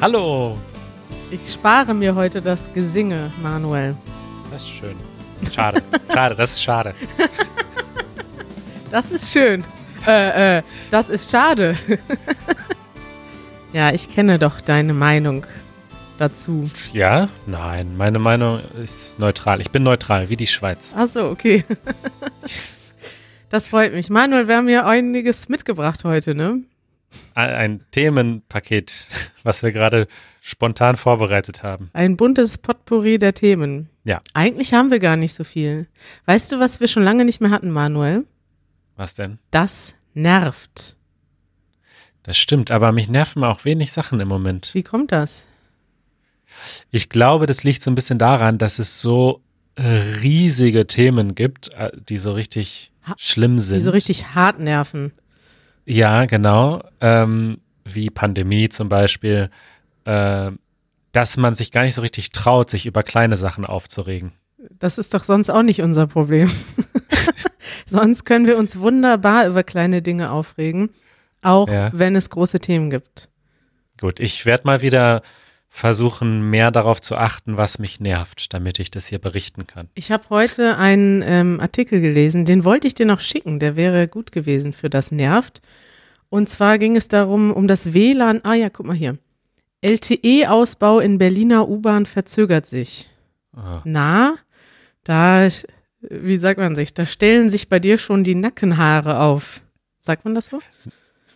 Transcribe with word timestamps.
Hallo! 0.00 0.56
Ich 1.30 1.52
spare 1.52 1.92
mir 1.92 2.14
heute 2.14 2.40
das 2.40 2.72
Gesinge, 2.72 3.30
Manuel. 3.42 3.94
Das 4.50 4.62
ist 4.62 4.70
schön. 4.70 4.96
Schade. 5.52 5.82
schade, 6.10 6.34
das 6.34 6.52
ist 6.52 6.62
schade. 6.62 6.94
Das 8.90 9.12
ist 9.12 9.30
schön. 9.30 9.62
Äh, 10.04 10.58
äh, 10.58 10.62
das 10.90 11.10
ist 11.10 11.30
schade. 11.30 11.76
ja, 13.72 13.92
ich 13.92 14.10
kenne 14.10 14.40
doch 14.40 14.60
deine 14.60 14.94
Meinung 14.94 15.46
dazu. 16.18 16.68
Ja? 16.92 17.28
Nein, 17.46 17.96
meine 17.96 18.18
Meinung 18.18 18.58
ist 18.82 19.20
neutral. 19.20 19.60
Ich 19.60 19.70
bin 19.70 19.84
neutral, 19.84 20.28
wie 20.28 20.36
die 20.36 20.48
Schweiz. 20.48 20.92
Ach 20.96 21.06
so, 21.06 21.26
okay. 21.26 21.64
das 23.48 23.68
freut 23.68 23.92
mich. 23.92 24.10
Manuel, 24.10 24.48
wir 24.48 24.56
haben 24.56 24.68
ja 24.68 24.86
einiges 24.86 25.48
mitgebracht 25.48 26.02
heute, 26.02 26.34
ne? 26.34 26.62
Ein 27.34 27.84
Themenpaket, 27.90 29.06
was 29.42 29.62
wir 29.62 29.72
gerade 29.72 30.06
spontan 30.40 30.96
vorbereitet 30.96 31.62
haben. 31.62 31.90
Ein 31.92 32.16
buntes 32.16 32.58
Potpourri 32.58 33.18
der 33.18 33.34
Themen. 33.34 33.88
Ja. 34.04 34.20
Eigentlich 34.34 34.72
haben 34.72 34.90
wir 34.90 34.98
gar 34.98 35.16
nicht 35.16 35.34
so 35.34 35.44
viel. 35.44 35.86
Weißt 36.26 36.50
du, 36.52 36.60
was 36.60 36.80
wir 36.80 36.88
schon 36.88 37.02
lange 37.02 37.24
nicht 37.24 37.40
mehr 37.40 37.50
hatten, 37.50 37.70
Manuel? 37.70 38.26
Was 38.96 39.14
denn? 39.14 39.38
Das 39.50 39.94
nervt. 40.14 40.96
Das 42.22 42.36
stimmt, 42.36 42.70
aber 42.70 42.92
mich 42.92 43.08
nerven 43.08 43.44
auch 43.44 43.64
wenig 43.64 43.92
Sachen 43.92 44.20
im 44.20 44.28
Moment. 44.28 44.70
Wie 44.74 44.82
kommt 44.82 45.10
das? 45.12 45.44
Ich 46.90 47.08
glaube, 47.08 47.46
das 47.46 47.64
liegt 47.64 47.82
so 47.82 47.90
ein 47.90 47.94
bisschen 47.94 48.18
daran, 48.18 48.58
dass 48.58 48.78
es 48.78 49.00
so 49.00 49.40
äh, 49.76 49.82
riesige 50.22 50.86
Themen 50.86 51.34
gibt, 51.34 51.72
äh, 51.74 51.90
die 52.08 52.18
so 52.18 52.32
richtig 52.32 52.92
Ha- 53.06 53.14
schlimm 53.16 53.58
sind. 53.58 53.78
Die 53.78 53.84
so 53.84 53.90
richtig 53.90 54.34
hart 54.34 54.58
nerven. 54.58 55.12
Ja, 55.84 56.26
genau. 56.26 56.82
Ähm, 57.00 57.58
wie 57.84 58.10
Pandemie 58.10 58.68
zum 58.68 58.88
Beispiel, 58.88 59.50
äh, 60.04 60.50
dass 61.12 61.36
man 61.36 61.54
sich 61.54 61.72
gar 61.72 61.82
nicht 61.82 61.94
so 61.94 62.02
richtig 62.02 62.30
traut, 62.32 62.70
sich 62.70 62.86
über 62.86 63.02
kleine 63.02 63.36
Sachen 63.36 63.64
aufzuregen. 63.64 64.32
Das 64.78 64.98
ist 64.98 65.14
doch 65.14 65.24
sonst 65.24 65.50
auch 65.50 65.62
nicht 65.62 65.80
unser 65.82 66.06
Problem. 66.06 66.50
sonst 67.86 68.24
können 68.24 68.46
wir 68.46 68.58
uns 68.58 68.78
wunderbar 68.78 69.46
über 69.48 69.62
kleine 69.62 70.02
Dinge 70.02 70.30
aufregen, 70.30 70.90
auch 71.42 71.68
Ja. 71.68 71.90
wenn 71.92 72.14
es 72.14 72.30
große 72.30 72.60
Themen 72.60 72.90
gibt. 72.90 73.28
Gut, 73.98 74.20
ich 74.20 74.46
werde 74.46 74.66
mal 74.66 74.82
wieder 74.82 75.22
versuchen, 75.70 76.50
mehr 76.50 76.70
darauf 76.72 77.00
zu 77.00 77.16
achten, 77.16 77.56
was 77.56 77.78
mich 77.78 78.00
nervt, 78.00 78.52
damit 78.52 78.80
ich 78.80 78.90
das 78.90 79.06
hier 79.06 79.20
berichten 79.20 79.66
kann. 79.66 79.88
Ich 79.94 80.10
habe 80.10 80.24
heute 80.28 80.76
einen 80.76 81.22
ähm, 81.24 81.60
Artikel 81.60 82.00
gelesen, 82.00 82.44
den 82.44 82.64
wollte 82.64 82.88
ich 82.88 82.94
dir 82.94 83.06
noch 83.06 83.20
schicken, 83.20 83.60
der 83.60 83.76
wäre 83.76 84.08
gut 84.08 84.32
gewesen 84.32 84.72
für 84.72 84.90
das 84.90 85.12
Nervt. 85.12 85.62
Und 86.28 86.48
zwar 86.48 86.78
ging 86.78 86.96
es 86.96 87.08
darum, 87.08 87.52
um 87.52 87.66
das 87.66 87.94
WLAN. 87.94 88.40
Ah 88.44 88.54
ja, 88.54 88.68
guck 88.68 88.86
mal 88.86 88.96
hier. 88.96 89.16
LTE-Ausbau 89.80 91.00
in 91.00 91.18
Berliner 91.18 91.68
U-Bahn 91.68 92.04
verzögert 92.04 92.66
sich. 92.66 93.08
Ah, 93.56 93.80
Na, 93.84 94.34
da, 95.04 95.48
wie 96.02 96.36
sagt 96.36 96.58
man 96.58 96.74
sich, 96.74 96.92
da 96.92 97.06
stellen 97.06 97.48
sich 97.48 97.68
bei 97.68 97.78
dir 97.78 97.96
schon 97.96 98.22
die 98.22 98.34
Nackenhaare 98.34 99.20
auf. 99.20 99.62
Sagt 99.98 100.24
man 100.24 100.34
das 100.34 100.46
so? 100.46 100.60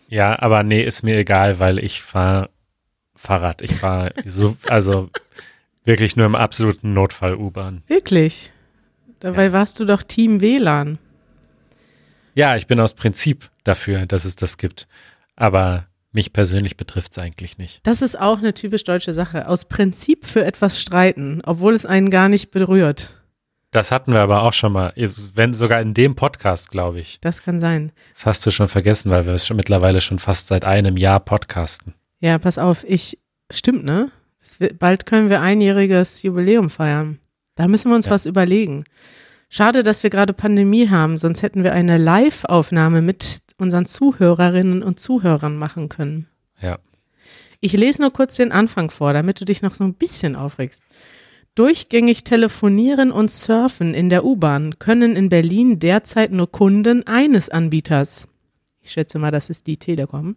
Ja, 0.07 0.39
aber 0.39 0.63
nee, 0.63 0.83
ist 0.83 1.03
mir 1.03 1.17
egal, 1.17 1.59
weil 1.59 1.83
ich 1.83 2.01
fahre 2.01 2.49
Fahrrad. 3.15 3.61
Ich 3.61 3.75
fahre 3.75 4.13
so, 4.25 4.57
also 4.67 5.09
wirklich 5.83 6.15
nur 6.15 6.25
im 6.25 6.35
absoluten 6.35 6.93
Notfall 6.93 7.35
U-Bahn. 7.35 7.83
Wirklich? 7.87 8.51
Dabei 9.19 9.51
warst 9.53 9.79
du 9.79 9.85
doch 9.85 10.03
Team 10.03 10.41
WLAN. 10.41 10.99
Ja, 12.35 12.55
ich 12.57 12.67
bin 12.67 12.79
aus 12.79 12.93
Prinzip 12.93 13.49
dafür, 13.63 14.05
dass 14.05 14.25
es 14.25 14.35
das 14.35 14.57
gibt. 14.57 14.87
Aber 15.35 15.87
mich 16.11 16.33
persönlich 16.33 16.77
betrifft 16.77 17.13
es 17.13 17.17
eigentlich 17.17 17.57
nicht. 17.57 17.79
Das 17.83 18.01
ist 18.01 18.19
auch 18.19 18.39
eine 18.39 18.53
typisch 18.53 18.83
deutsche 18.83 19.13
Sache. 19.13 19.47
Aus 19.47 19.65
Prinzip 19.65 20.25
für 20.25 20.45
etwas 20.45 20.79
streiten, 20.79 21.41
obwohl 21.45 21.73
es 21.73 21.85
einen 21.85 22.09
gar 22.09 22.29
nicht 22.29 22.51
berührt. 22.51 23.21
Das 23.71 23.91
hatten 23.91 24.13
wir 24.13 24.21
aber 24.21 24.43
auch 24.43 24.53
schon 24.53 24.71
mal, 24.71 24.93
wenn 24.95 25.53
sogar 25.53 25.81
in 25.81 25.93
dem 25.93 26.15
Podcast, 26.15 26.71
glaube 26.71 27.01
ich. 27.01 27.19
Das 27.19 27.43
kann 27.43 27.59
sein. 27.59 27.91
Das 28.13 28.25
hast 28.25 28.45
du 28.45 28.51
schon 28.51 28.69
vergessen, 28.69 29.11
weil 29.11 29.25
wir 29.25 29.33
es 29.33 29.45
schon 29.45 29.57
mittlerweile 29.57 29.99
schon 29.99 30.19
fast 30.19 30.47
seit 30.47 30.63
einem 30.63 30.95
Jahr 30.95 31.19
podcasten. 31.19 31.93
Ja, 32.19 32.37
pass 32.37 32.57
auf, 32.57 32.83
ich, 32.87 33.19
stimmt, 33.51 33.83
ne? 33.83 34.11
Wird, 34.59 34.79
bald 34.79 35.05
können 35.05 35.29
wir 35.29 35.41
einjähriges 35.41 36.21
Jubiläum 36.23 36.69
feiern. 36.69 37.19
Da 37.55 37.67
müssen 37.67 37.89
wir 37.89 37.95
uns 37.95 38.05
Ja. 38.05 38.11
was 38.11 38.25
überlegen. 38.25 38.83
Schade, 39.49 39.83
dass 39.83 40.03
wir 40.03 40.09
gerade 40.09 40.33
Pandemie 40.33 40.89
haben, 40.89 41.17
sonst 41.17 41.41
hätten 41.41 41.63
wir 41.63 41.73
eine 41.73 41.97
Live-Aufnahme 41.97 43.01
mit 43.01 43.41
unseren 43.57 43.85
Zuhörerinnen 43.85 44.83
und 44.83 44.99
Zuhörern 44.99 45.57
machen 45.57 45.87
können. 45.89 46.27
Ja. 46.61 46.79
Ich 47.59 47.73
lese 47.73 48.01
nur 48.01 48.11
kurz 48.11 48.35
den 48.35 48.51
Anfang 48.51 48.91
vor, 48.91 49.13
damit 49.13 49.39
du 49.39 49.45
dich 49.45 49.61
noch 49.61 49.73
so 49.73 49.83
ein 49.83 49.93
bisschen 49.93 50.35
aufregst. 50.35 50.83
Durchgängig 51.55 52.23
telefonieren 52.25 53.11
und 53.11 53.31
surfen 53.31 53.93
in 53.93 54.09
der 54.09 54.25
U-Bahn 54.25 54.77
können 54.77 55.15
in 55.15 55.29
Berlin 55.29 55.79
derzeit 55.79 56.31
nur 56.31 56.51
Kunden 56.51 57.07
eines 57.07 57.49
Anbieters. 57.49 58.27
Ich 58.81 58.91
schätze 58.91 59.19
mal, 59.19 59.31
das 59.31 59.49
ist 59.49 59.65
die 59.65 59.77
Telekom. 59.77 60.35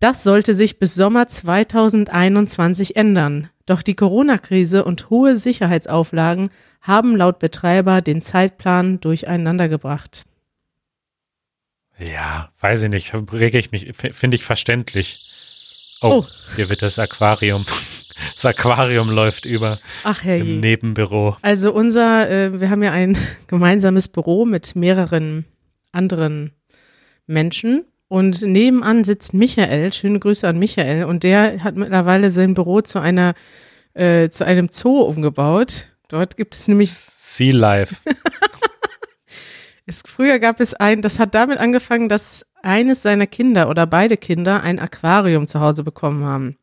Das 0.00 0.22
sollte 0.22 0.54
sich 0.54 0.78
bis 0.78 0.94
Sommer 0.94 1.28
2021 1.28 2.96
ändern. 2.96 3.50
Doch 3.66 3.82
die 3.82 3.94
Corona-Krise 3.94 4.84
und 4.84 5.10
hohe 5.10 5.36
Sicherheitsauflagen 5.36 6.48
haben 6.80 7.14
laut 7.16 7.38
Betreiber 7.38 8.00
den 8.00 8.22
Zeitplan 8.22 9.00
durcheinandergebracht. 9.00 10.24
Ja, 11.98 12.50
weiß 12.60 12.84
ich 12.84 12.88
nicht, 12.90 13.12
rege 13.32 13.58
ich 13.58 13.72
mich, 13.72 13.92
finde 13.94 14.34
ich 14.34 14.44
verständlich. 14.44 15.28
Oh, 16.00 16.24
Oh. 16.24 16.26
hier 16.56 16.70
wird 16.70 16.80
das 16.80 16.98
Aquarium, 16.98 17.66
das 18.34 18.46
Aquarium 18.46 19.10
läuft 19.10 19.44
über 19.44 19.80
Ach 20.02 20.24
im 20.24 20.60
Nebenbüro. 20.60 21.36
Also 21.42 21.74
unser, 21.74 22.30
äh, 22.30 22.58
wir 22.58 22.70
haben 22.70 22.82
ja 22.82 22.92
ein 22.92 23.18
gemeinsames 23.48 24.08
Büro 24.08 24.46
mit 24.46 24.74
mehreren 24.74 25.44
anderen 25.92 26.52
Menschen 27.26 27.84
und 28.10 28.42
nebenan 28.42 29.04
sitzt 29.04 29.34
Michael, 29.34 29.92
schöne 29.92 30.18
Grüße 30.18 30.46
an 30.46 30.58
Michael 30.58 31.04
und 31.04 31.22
der 31.22 31.62
hat 31.62 31.76
mittlerweile 31.76 32.32
sein 32.32 32.54
Büro 32.54 32.80
zu 32.80 32.98
einer, 32.98 33.34
äh, 33.94 34.28
zu 34.30 34.44
einem 34.44 34.68
Zoo 34.72 35.02
umgebaut. 35.02 35.92
Dort 36.08 36.36
gibt 36.36 36.56
es 36.56 36.66
nämlich, 36.66 36.90
Sea 36.90 37.54
Life. 37.54 37.94
es, 39.86 40.02
früher 40.04 40.40
gab 40.40 40.58
es 40.58 40.74
ein, 40.74 41.02
das 41.02 41.20
hat 41.20 41.36
damit 41.36 41.58
angefangen, 41.58 42.08
dass 42.08 42.44
eines 42.64 43.02
seiner 43.02 43.28
Kinder 43.28 43.70
oder 43.70 43.86
beide 43.86 44.16
Kinder 44.16 44.60
ein 44.60 44.80
Aquarium 44.80 45.46
zu 45.46 45.60
Hause 45.60 45.84
bekommen 45.84 46.24
haben. 46.24 46.56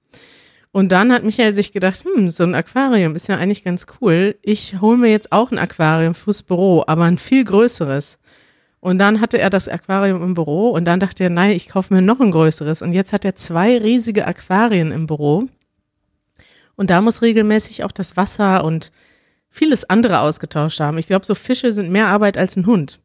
Und 0.73 0.91
dann 0.91 1.13
hat 1.13 1.23
Michael 1.23 1.53
sich 1.53 1.71
gedacht, 1.71 2.03
hm, 2.03 2.27
so 2.27 2.43
ein 2.43 2.55
Aquarium 2.55 3.15
ist 3.15 3.29
ja 3.29 3.37
eigentlich 3.37 3.63
ganz 3.63 3.85
cool. 4.01 4.35
Ich 4.41 4.81
hole 4.81 4.97
mir 4.97 5.11
jetzt 5.11 5.31
auch 5.31 5.53
ein 5.53 5.59
Aquarium 5.59 6.13
fürs 6.13 6.43
Büro, 6.43 6.83
aber 6.87 7.05
ein 7.05 7.17
viel 7.17 7.45
größeres. 7.45 8.19
Und 8.87 8.99
dann 8.99 9.19
hatte 9.19 9.37
er 9.37 9.49
das 9.49 9.67
Aquarium 9.67 10.23
im 10.23 10.33
Büro 10.33 10.69
und 10.69 10.85
dann 10.85 11.01
dachte 11.01 11.21
er, 11.25 11.29
nein, 11.29 11.51
ich 11.51 11.67
kaufe 11.67 11.93
mir 11.93 12.01
noch 12.01 12.21
ein 12.21 12.31
größeres. 12.31 12.81
Und 12.81 12.93
jetzt 12.93 13.11
hat 13.11 13.25
er 13.25 13.35
zwei 13.35 13.77
riesige 13.77 14.25
Aquarien 14.25 14.93
im 14.93 15.07
Büro. 15.07 15.49
Und 16.77 16.89
da 16.89 17.01
muss 17.01 17.21
regelmäßig 17.21 17.83
auch 17.83 17.91
das 17.91 18.15
Wasser 18.15 18.63
und 18.63 18.93
vieles 19.49 19.83
andere 19.83 20.21
ausgetauscht 20.21 20.79
haben. 20.79 20.97
Ich 20.99 21.07
glaube, 21.07 21.25
so 21.25 21.35
Fische 21.35 21.73
sind 21.73 21.91
mehr 21.91 22.07
Arbeit 22.07 22.37
als 22.37 22.55
ein 22.55 22.65
Hund. 22.65 23.01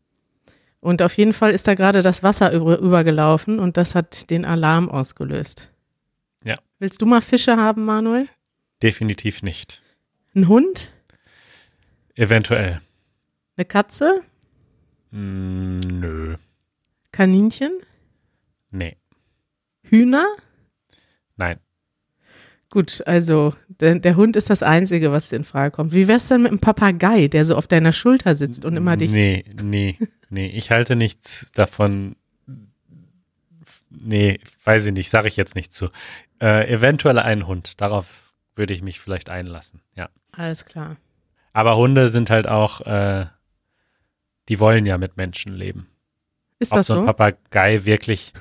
Und 0.79 1.03
auf 1.03 1.17
jeden 1.17 1.33
Fall 1.33 1.51
ist 1.51 1.67
da 1.67 1.75
gerade 1.75 2.03
das 2.03 2.23
Wasser 2.23 2.53
über, 2.53 2.79
übergelaufen 2.79 3.59
und 3.59 3.77
das 3.77 3.97
hat 3.97 4.31
den 4.31 4.45
Alarm 4.45 4.89
ausgelöst. 4.89 5.69
Ja. 6.45 6.59
Willst 6.79 7.03
du 7.03 7.07
mal 7.07 7.21
Fische 7.21 7.57
haben, 7.57 7.85
Manuel? 7.85 8.29
Definitiv 8.85 9.43
nicht. 9.43 9.83
Ein 10.37 10.47
Hund? 10.47 10.93
Eventuell. 12.15 12.81
Eine 13.57 13.65
Katze? 13.65 14.23
Mm, 15.13 15.79
nö. 15.79 16.37
Kaninchen? 17.13 17.73
Nee. 18.71 18.97
Hühner? 19.85 20.27
Nein. 21.37 21.59
Gut, 22.71 23.03
also 23.07 23.53
der, 23.69 23.99
der 23.99 24.17
Hund 24.17 24.35
ist 24.35 24.49
das 24.49 24.63
Einzige, 24.63 25.13
was 25.13 25.31
in 25.31 25.45
Frage 25.45 25.73
kommt. 25.73 25.93
Wie 25.93 26.09
wär's 26.09 26.29
denn 26.29 26.43
mit 26.43 26.53
einem 26.53 26.61
Papagei, 26.61 27.29
der 27.29 27.45
so 27.45 27.55
auf 27.55 27.67
deiner 27.67 27.93
Schulter 27.93 28.35
sitzt 28.35 28.65
und 28.65 28.77
immer 28.77 28.97
dich. 28.97 29.11
Nee, 29.11 29.45
nee, 29.63 29.99
nee. 30.31 30.47
Ich 30.47 30.71
halte 30.71 30.97
nichts 30.97 31.53
davon. 31.55 32.17
Nee, 33.91 34.41
weiß 34.65 34.87
ich 34.87 34.95
nicht, 34.95 35.11
sage 35.11 35.29
ich 35.29 35.37
jetzt 35.37 35.55
nicht 35.55 35.75
zu. 35.75 35.91
Äh, 36.41 36.73
eventuell 36.73 37.19
ein 37.19 37.47
Hund. 37.47 37.83
Darauf 37.83 38.33
würde 38.57 38.73
ich 38.73 38.81
mich 38.81 39.01
vielleicht 39.01 39.29
einlassen. 39.29 39.83
Ja. 39.95 40.09
Alles 40.33 40.65
klar. 40.65 40.97
Aber 41.53 41.77
Hunde 41.77 42.09
sind 42.09 42.31
halt 42.31 42.49
auch, 42.49 42.81
äh, 42.81 43.27
die 44.49 44.61
wollen 44.61 44.87
ja 44.87 44.99
mit 44.99 45.17
Menschen 45.17 45.55
leben. 45.55 45.89
Ist 46.59 46.73
Ob 46.73 46.79
das 46.79 46.87
so 46.89 46.95
ein 46.95 47.01
so? 47.01 47.07
Papagei 47.07 47.85
wirklich. 47.85 48.33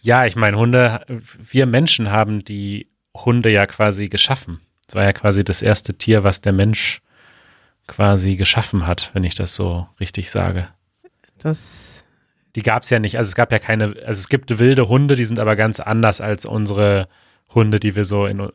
Ja, 0.00 0.26
ich 0.26 0.36
meine, 0.36 0.56
Hunde, 0.56 1.04
wir 1.38 1.66
Menschen 1.66 2.10
haben 2.10 2.44
die 2.44 2.88
Hunde 3.14 3.50
ja 3.50 3.66
quasi 3.66 4.08
geschaffen. 4.08 4.60
Es 4.86 4.94
war 4.94 5.04
ja 5.04 5.12
quasi 5.12 5.44
das 5.44 5.60
erste 5.60 5.94
Tier, 5.94 6.24
was 6.24 6.40
der 6.40 6.52
Mensch 6.52 7.02
quasi 7.86 8.36
geschaffen 8.36 8.86
hat, 8.86 9.10
wenn 9.12 9.24
ich 9.24 9.34
das 9.34 9.54
so 9.54 9.88
richtig 9.98 10.30
sage. 10.30 10.68
Das 11.38 11.98
die 12.58 12.62
gab 12.62 12.82
es 12.82 12.90
ja 12.90 12.98
nicht. 12.98 13.18
Also 13.18 13.28
es 13.28 13.34
gab 13.34 13.52
ja 13.52 13.58
keine, 13.58 13.94
also 14.04 14.18
es 14.18 14.28
gibt 14.28 14.58
wilde 14.58 14.88
Hunde, 14.88 15.14
die 15.14 15.24
sind 15.24 15.38
aber 15.38 15.54
ganz 15.54 15.80
anders 15.80 16.20
als 16.20 16.44
unsere 16.44 17.08
Hunde, 17.54 17.78
die 17.78 17.94
wir 17.94 18.04
so 18.04 18.26
in, 18.26 18.50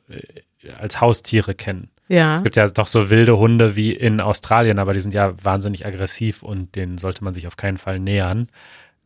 als 0.79 1.01
Haustiere 1.01 1.55
kennen. 1.55 1.89
Ja. 2.07 2.35
Es 2.35 2.43
gibt 2.43 2.55
ja 2.55 2.67
doch 2.67 2.87
so 2.87 3.09
wilde 3.09 3.37
Hunde 3.37 3.75
wie 3.75 3.91
in 3.91 4.19
Australien, 4.19 4.79
aber 4.79 4.93
die 4.93 4.99
sind 4.99 5.13
ja 5.13 5.33
wahnsinnig 5.43 5.85
aggressiv 5.85 6.43
und 6.43 6.75
denen 6.75 6.97
sollte 6.97 7.23
man 7.23 7.33
sich 7.33 7.47
auf 7.47 7.57
keinen 7.57 7.77
Fall 7.77 7.99
nähern. 7.99 8.47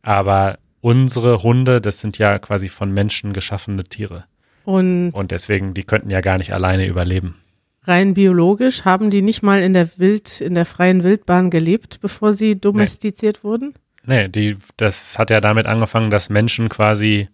Aber 0.02 0.58
unsere 0.80 1.42
Hunde, 1.42 1.80
das 1.80 2.00
sind 2.00 2.18
ja 2.18 2.38
quasi 2.38 2.68
von 2.68 2.92
Menschen 2.92 3.32
geschaffene 3.32 3.84
Tiere. 3.84 4.24
Und, 4.64 5.10
Und 5.12 5.30
deswegen, 5.30 5.74
die 5.74 5.84
könnten 5.84 6.10
ja 6.10 6.20
gar 6.20 6.38
nicht 6.38 6.52
alleine 6.52 6.86
überleben. 6.86 7.36
rein 7.84 8.12
biologisch 8.14 8.84
haben 8.84 9.08
die 9.10 9.22
nicht 9.22 9.42
mal 9.42 9.62
in 9.62 9.72
der 9.72 9.88
Wild, 9.98 10.40
in 10.42 10.54
der 10.54 10.66
freien 10.66 11.04
Wildbahn 11.04 11.48
gelebt, 11.50 12.00
bevor 12.02 12.34
sie 12.34 12.60
domestiziert 12.60 13.44
wurden? 13.44 13.74
Nee, 14.04 14.28
die, 14.28 14.56
das 14.76 15.18
hat 15.18 15.30
ja 15.30 15.40
damit 15.40 15.66
angefangen, 15.66 16.10
dass 16.10 16.28
Menschen 16.28 16.68
quasi 16.68 17.28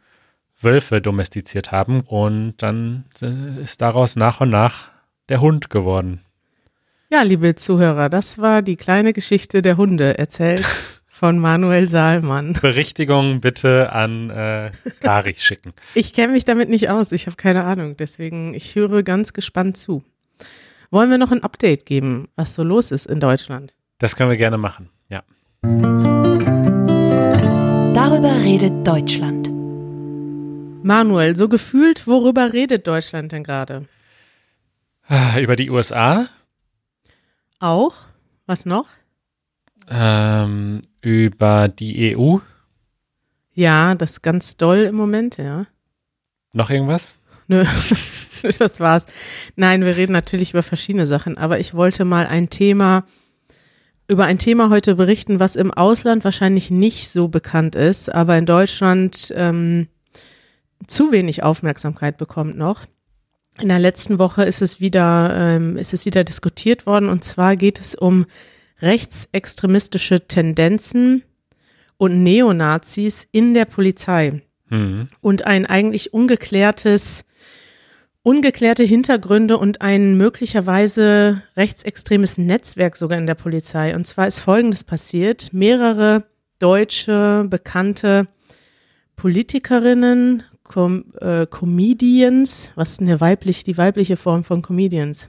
Wölfe 0.65 1.01
domestiziert 1.01 1.73
haben 1.73 2.01
und 2.01 2.55
dann 2.59 3.05
äh, 3.23 3.63
ist 3.63 3.81
daraus 3.83 4.17
nach 4.17 4.41
und 4.41 4.51
nach 4.51 4.91
der 5.29 5.41
Hund 5.41 5.71
geworden. 5.71 6.21
Ja, 7.11 7.23
liebe 7.23 7.55
Zuhörer, 7.55 8.09
das 8.09 8.39
war 8.39 8.63
die 8.63 8.77
kleine 8.77 9.13
Geschichte 9.13 9.63
der 9.63 9.77
Hunde, 9.77 10.19
erzählt 10.19 10.65
von 11.09 11.39
Manuel 11.39 11.89
Saalmann. 11.89 12.55
Berichtigung 12.55 13.41
bitte 13.41 13.93
an 13.93 14.31
äh, 14.31 14.73
Karich 15.01 15.43
schicken. 15.45 15.73
Ich 15.95 16.13
kenne 16.13 16.33
mich 16.33 16.45
damit 16.45 16.69
nicht 16.69 16.91
aus, 16.91 17.13
ich 17.13 17.27
habe 17.27 17.37
keine 17.37 17.65
Ahnung, 17.65 17.97
deswegen 17.97 18.55
ich 18.55 18.75
höre 18.75 19.03
ganz 19.03 19.33
gespannt 19.33 19.77
zu. 19.77 20.03
Wollen 20.91 21.11
wir 21.11 21.19
noch 21.19 21.31
ein 21.33 21.43
Update 21.43 21.87
geben, 21.87 22.29
was 22.37 22.55
so 22.55 22.63
los 22.63 22.91
ist 22.91 23.07
in 23.07 23.21
Deutschland? 23.21 23.75
Das 23.99 24.17
können 24.17 24.31
wir 24.31 24.37
gerne 24.37 24.59
machen, 24.59 24.91
ja. 25.09 25.23
Darüber 27.95 28.35
redet 28.43 28.87
Deutschland. 28.87 29.44
Manuel, 30.89 31.35
so 31.35 31.49
gefühlt, 31.49 32.07
worüber 32.07 32.53
redet 32.53 32.87
Deutschland 32.87 33.33
denn 33.33 33.43
gerade? 33.43 33.87
Ah, 35.09 35.39
Über 35.39 35.57
die 35.57 35.71
USA, 35.71 36.27
Auch? 37.59 37.95
Was 38.47 38.67
noch? 38.67 38.87
ähm, 39.89 40.81
über 41.03 41.69
die 41.69 42.17
EU, 42.17 42.39
Ja, 43.55 43.95
das 43.95 44.13
ist 44.13 44.23
ganz 44.23 44.57
doll 44.57 44.79
im 44.79 44.95
Moment, 44.95 45.37
ja. 45.39 45.67
noch 46.55 46.69
irgendwas? 46.71 47.19
Nö, 47.49 47.65
das 48.59 48.81
war's. 48.81 49.07
Nein, 49.57 49.85
wir 49.85 49.97
reden 49.97 50.13
natürlich 50.13 50.51
über 50.51 50.63
verschiedene 50.63 51.07
Sachen, 51.07 51.37
aber 51.39 51.61
ich 51.61 51.75
wollte 51.75 52.05
mal 52.07 52.27
ein 52.27 52.49
Thema, 52.51 53.05
über 54.09 54.25
ein 54.25 54.39
Thema 54.39 54.69
heute 54.71 54.95
berichten, 54.95 55.41
was 55.41 55.57
im 55.57 55.71
Ausland 55.71 56.25
wahrscheinlich 56.25 56.71
nicht 56.71 57.11
so 57.11 57.29
bekannt 57.29 57.75
ist, 57.75 58.11
aber 58.13 58.37
in 58.39 58.47
Deutschland 58.47 59.33
ähm, 59.37 59.89
zu 60.87 61.13
wenig 61.13 61.43
Aufmerksamkeit 61.43 62.19
bekommt 62.19 62.57
noch. 62.57 62.83
In 63.61 63.69
der 63.69 63.79
letzten 63.79 64.19
Woche 64.19 64.45
ist 64.45 64.63
es 64.63 64.81
wieder, 64.81 65.33
ähm, 65.35 65.77
ist 65.77 65.95
es 65.95 66.05
wieder 66.05 66.25
diskutiert 66.25 66.87
worden 66.87 67.09
und 67.09 67.25
zwar 67.25 67.57
geht 67.57 67.81
es 67.81 67.95
um 67.95 68.27
rechtsextremistische 68.81 70.27
Tendenzen 70.27 71.23
und 71.97 72.23
Neonazis 72.23 73.29
in 73.31 73.55
der 73.55 73.65
Polizei 73.65 74.43
Hm. 74.71 75.09
und 75.21 75.47
ein 75.47 75.67
eigentlich 75.67 76.15
ungeklärtes, 76.15 77.25
ungeklärte 78.23 78.83
Hintergründe 78.83 79.59
und 79.59 79.83
ein 79.83 80.17
möglicherweise 80.17 81.43
rechtsextremes 81.57 82.39
Netzwerk 82.39 82.97
sogar 82.97 83.19
in 83.19 83.27
der 83.27 83.35
Polizei. 83.35 83.95
Und 83.95 84.07
zwar 84.07 84.27
ist 84.27 84.41
Folgendes 84.41 84.83
passiert. 84.83 85.53
Mehrere 85.53 86.25
deutsche, 86.59 87.47
bekannte 87.49 88.27
Politikerinnen, 89.17 90.43
Com 90.65 91.05
äh, 91.21 91.47
Comedians, 91.47 92.73
was 92.75 92.91
ist 92.91 93.01
denn 93.01 93.07
der 93.07 93.21
weiblich, 93.21 93.65
die 93.65 93.77
weibliche 93.77 94.17
Form 94.17 94.45
von 94.45 94.63
Comedians? 94.63 95.29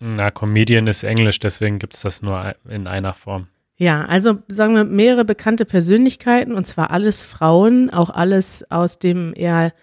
Na, 0.00 0.30
Comedian 0.30 0.86
ist 0.86 1.04
Englisch, 1.04 1.38
deswegen 1.38 1.78
gibt 1.78 1.94
es 1.94 2.00
das 2.00 2.22
nur 2.22 2.54
in 2.68 2.86
einer 2.86 3.14
Form. 3.14 3.48
Ja, 3.78 4.06
also 4.06 4.38
sagen 4.48 4.74
wir 4.74 4.84
mehrere 4.84 5.24
bekannte 5.24 5.66
Persönlichkeiten 5.66 6.54
und 6.54 6.66
zwar 6.66 6.90
alles 6.90 7.24
Frauen, 7.24 7.90
auch 7.90 8.10
alles 8.10 8.64
aus 8.70 8.98
dem 8.98 9.34
eher 9.36 9.74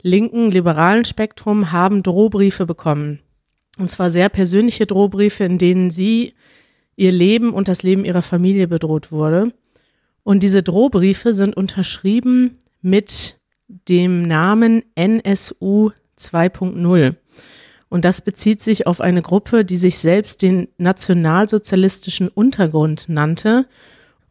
linken, 0.00 0.50
liberalen 0.50 1.04
Spektrum 1.04 1.72
haben 1.72 2.02
Drohbriefe 2.02 2.66
bekommen. 2.66 3.20
Und 3.78 3.88
zwar 3.88 4.10
sehr 4.10 4.28
persönliche 4.28 4.86
Drohbriefe, 4.86 5.44
in 5.44 5.58
denen 5.58 5.90
sie 5.90 6.34
ihr 6.94 7.12
Leben 7.12 7.52
und 7.52 7.68
das 7.68 7.82
Leben 7.82 8.04
ihrer 8.04 8.22
Familie 8.22 8.68
bedroht 8.68 9.10
wurde. 9.10 9.52
Und 10.22 10.42
diese 10.42 10.62
Drohbriefe 10.62 11.34
sind 11.34 11.56
unterschrieben 11.56 12.58
mit 12.80 13.40
dem 13.88 14.22
Namen 14.22 14.82
NSU 14.94 15.90
2.0. 16.18 17.16
Und 17.88 18.04
das 18.04 18.22
bezieht 18.22 18.62
sich 18.62 18.86
auf 18.86 19.00
eine 19.00 19.20
Gruppe, 19.20 19.64
die 19.64 19.76
sich 19.76 19.98
selbst 19.98 20.40
den 20.40 20.68
nationalsozialistischen 20.78 22.28
Untergrund 22.28 23.08
nannte. 23.08 23.66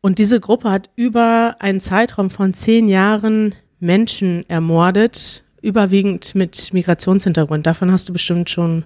Und 0.01 0.17
diese 0.17 0.39
Gruppe 0.39 0.71
hat 0.71 0.89
über 0.95 1.57
einen 1.59 1.79
Zeitraum 1.79 2.31
von 2.31 2.55
zehn 2.55 2.87
Jahren 2.87 3.53
Menschen 3.79 4.49
ermordet, 4.49 5.43
überwiegend 5.61 6.33
mit 6.33 6.73
Migrationshintergrund. 6.73 7.67
Davon 7.67 7.91
hast 7.91 8.09
du 8.09 8.13
bestimmt 8.13 8.49
schon 8.49 8.83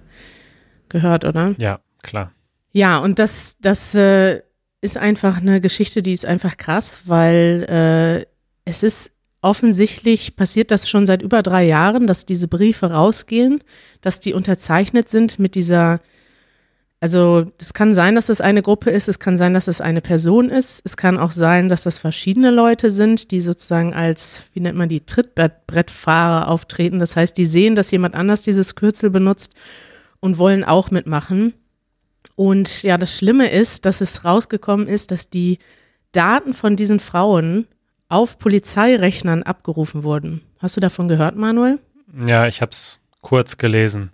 gehört, 0.90 1.24
oder? 1.24 1.54
Ja, 1.56 1.80
klar. 2.02 2.32
Ja, 2.72 2.98
und 2.98 3.18
das, 3.18 3.56
das 3.60 3.94
äh, 3.94 4.42
ist 4.82 4.98
einfach 4.98 5.38
eine 5.38 5.62
Geschichte, 5.62 6.02
die 6.02 6.12
ist 6.12 6.26
einfach 6.26 6.58
krass, 6.58 7.00
weil 7.06 7.66
äh, 7.70 8.26
es 8.66 8.82
ist 8.82 9.10
offensichtlich 9.46 10.36
passiert 10.36 10.70
das 10.70 10.88
schon 10.88 11.06
seit 11.06 11.22
über 11.22 11.42
drei 11.42 11.64
Jahren, 11.64 12.06
dass 12.06 12.26
diese 12.26 12.48
Briefe 12.48 12.90
rausgehen, 12.90 13.62
dass 14.00 14.20
die 14.20 14.34
unterzeichnet 14.34 15.08
sind 15.08 15.38
mit 15.38 15.54
dieser, 15.54 16.00
also 17.00 17.46
das 17.58 17.72
kann 17.72 17.94
sein, 17.94 18.16
dass 18.16 18.26
das 18.26 18.40
eine 18.40 18.62
Gruppe 18.62 18.90
ist, 18.90 19.08
es 19.08 19.20
kann 19.20 19.38
sein, 19.38 19.54
dass 19.54 19.66
das 19.66 19.80
eine 19.80 20.00
Person 20.00 20.50
ist, 20.50 20.82
es 20.84 20.96
kann 20.96 21.16
auch 21.16 21.30
sein, 21.30 21.68
dass 21.68 21.84
das 21.84 22.00
verschiedene 22.00 22.50
Leute 22.50 22.90
sind, 22.90 23.30
die 23.30 23.40
sozusagen 23.40 23.94
als, 23.94 24.42
wie 24.52 24.60
nennt 24.60 24.76
man 24.76 24.88
die, 24.88 25.06
Trittbrettfahrer 25.06 26.48
auftreten. 26.48 26.98
Das 26.98 27.14
heißt, 27.14 27.36
die 27.38 27.46
sehen, 27.46 27.76
dass 27.76 27.92
jemand 27.92 28.16
anders 28.16 28.42
dieses 28.42 28.74
Kürzel 28.74 29.10
benutzt 29.10 29.54
und 30.18 30.38
wollen 30.38 30.64
auch 30.64 30.90
mitmachen. 30.90 31.54
Und 32.34 32.82
ja, 32.82 32.98
das 32.98 33.16
Schlimme 33.16 33.48
ist, 33.50 33.84
dass 33.84 34.00
es 34.00 34.24
rausgekommen 34.24 34.88
ist, 34.88 35.12
dass 35.12 35.30
die 35.30 35.58
Daten 36.10 36.52
von 36.52 36.74
diesen 36.74 36.98
Frauen 36.98 37.68
auf 38.08 38.38
Polizeirechnern 38.38 39.42
abgerufen 39.42 40.02
wurden. 40.02 40.42
Hast 40.58 40.76
du 40.76 40.80
davon 40.80 41.08
gehört, 41.08 41.36
Manuel? 41.36 41.78
Ja, 42.26 42.46
ich 42.46 42.62
habe 42.62 42.70
es 42.70 43.00
kurz 43.20 43.58
gelesen. 43.58 44.12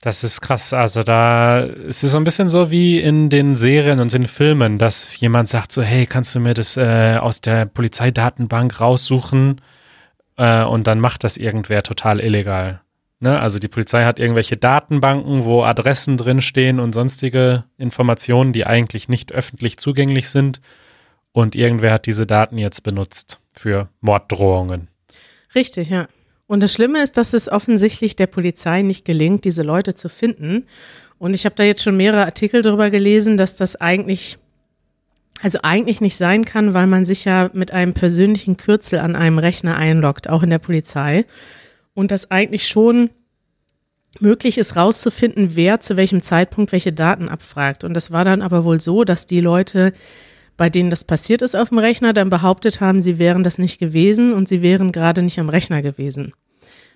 Das 0.00 0.22
ist 0.22 0.40
krass. 0.40 0.72
Also 0.72 1.02
da 1.02 1.64
es 1.64 2.04
ist 2.04 2.12
so 2.12 2.18
ein 2.18 2.24
bisschen 2.24 2.48
so 2.48 2.70
wie 2.70 3.00
in 3.00 3.30
den 3.30 3.56
Serien 3.56 3.98
und 3.98 4.12
den 4.12 4.26
Filmen, 4.26 4.78
dass 4.78 5.18
jemand 5.18 5.48
sagt 5.48 5.72
so, 5.72 5.82
hey, 5.82 6.06
kannst 6.06 6.34
du 6.34 6.40
mir 6.40 6.54
das 6.54 6.76
äh, 6.76 7.16
aus 7.20 7.40
der 7.40 7.66
Polizeidatenbank 7.66 8.80
raussuchen? 8.80 9.60
Äh, 10.36 10.62
und 10.62 10.86
dann 10.86 11.00
macht 11.00 11.24
das 11.24 11.36
irgendwer 11.36 11.82
total 11.82 12.20
illegal. 12.20 12.80
Ne? 13.20 13.40
Also 13.40 13.58
die 13.58 13.68
Polizei 13.68 14.04
hat 14.04 14.20
irgendwelche 14.20 14.56
Datenbanken, 14.56 15.44
wo 15.44 15.64
Adressen 15.64 16.16
drinstehen 16.16 16.78
und 16.78 16.92
sonstige 16.92 17.64
Informationen, 17.76 18.52
die 18.52 18.66
eigentlich 18.66 19.08
nicht 19.08 19.32
öffentlich 19.32 19.78
zugänglich 19.78 20.30
sind. 20.30 20.60
Und 21.32 21.54
irgendwer 21.54 21.92
hat 21.92 22.06
diese 22.06 22.26
Daten 22.26 22.58
jetzt 22.58 22.82
benutzt 22.82 23.40
für 23.52 23.88
Morddrohungen. 24.00 24.88
Richtig, 25.54 25.90
ja. 25.90 26.08
Und 26.46 26.62
das 26.62 26.72
Schlimme 26.72 27.02
ist, 27.02 27.16
dass 27.16 27.34
es 27.34 27.48
offensichtlich 27.48 28.16
der 28.16 28.26
Polizei 28.26 28.82
nicht 28.82 29.04
gelingt, 29.04 29.44
diese 29.44 29.62
Leute 29.62 29.94
zu 29.94 30.08
finden. 30.08 30.64
Und 31.18 31.34
ich 31.34 31.44
habe 31.44 31.54
da 31.54 31.62
jetzt 31.62 31.82
schon 31.82 31.96
mehrere 31.96 32.24
Artikel 32.24 32.62
darüber 32.62 32.90
gelesen, 32.90 33.36
dass 33.36 33.54
das 33.54 33.76
eigentlich, 33.76 34.38
also 35.42 35.58
eigentlich 35.62 36.00
nicht 36.00 36.16
sein 36.16 36.44
kann, 36.44 36.72
weil 36.72 36.86
man 36.86 37.04
sich 37.04 37.24
ja 37.24 37.50
mit 37.52 37.72
einem 37.72 37.92
persönlichen 37.92 38.56
Kürzel 38.56 39.00
an 39.00 39.14
einem 39.14 39.38
Rechner 39.38 39.76
einloggt, 39.76 40.28
auch 40.30 40.42
in 40.42 40.50
der 40.50 40.58
Polizei. 40.58 41.26
Und 41.92 42.10
das 42.10 42.30
eigentlich 42.30 42.66
schon 42.66 43.10
möglich 44.20 44.56
ist, 44.56 44.76
rauszufinden, 44.76 45.54
wer 45.54 45.80
zu 45.80 45.96
welchem 45.96 46.22
Zeitpunkt 46.22 46.72
welche 46.72 46.92
Daten 46.92 47.28
abfragt. 47.28 47.84
Und 47.84 47.94
das 47.94 48.10
war 48.10 48.24
dann 48.24 48.40
aber 48.40 48.64
wohl 48.64 48.80
so, 48.80 49.04
dass 49.04 49.26
die 49.26 49.40
Leute 49.40 49.92
bei 50.58 50.68
denen 50.68 50.90
das 50.90 51.04
passiert 51.04 51.40
ist 51.40 51.56
auf 51.56 51.70
dem 51.70 51.78
Rechner, 51.78 52.12
dann 52.12 52.28
behauptet 52.28 52.82
haben, 52.82 53.00
sie 53.00 53.18
wären 53.18 53.42
das 53.42 53.56
nicht 53.56 53.78
gewesen 53.78 54.34
und 54.34 54.48
sie 54.48 54.60
wären 54.60 54.92
gerade 54.92 55.22
nicht 55.22 55.38
am 55.38 55.48
Rechner 55.48 55.80
gewesen. 55.80 56.34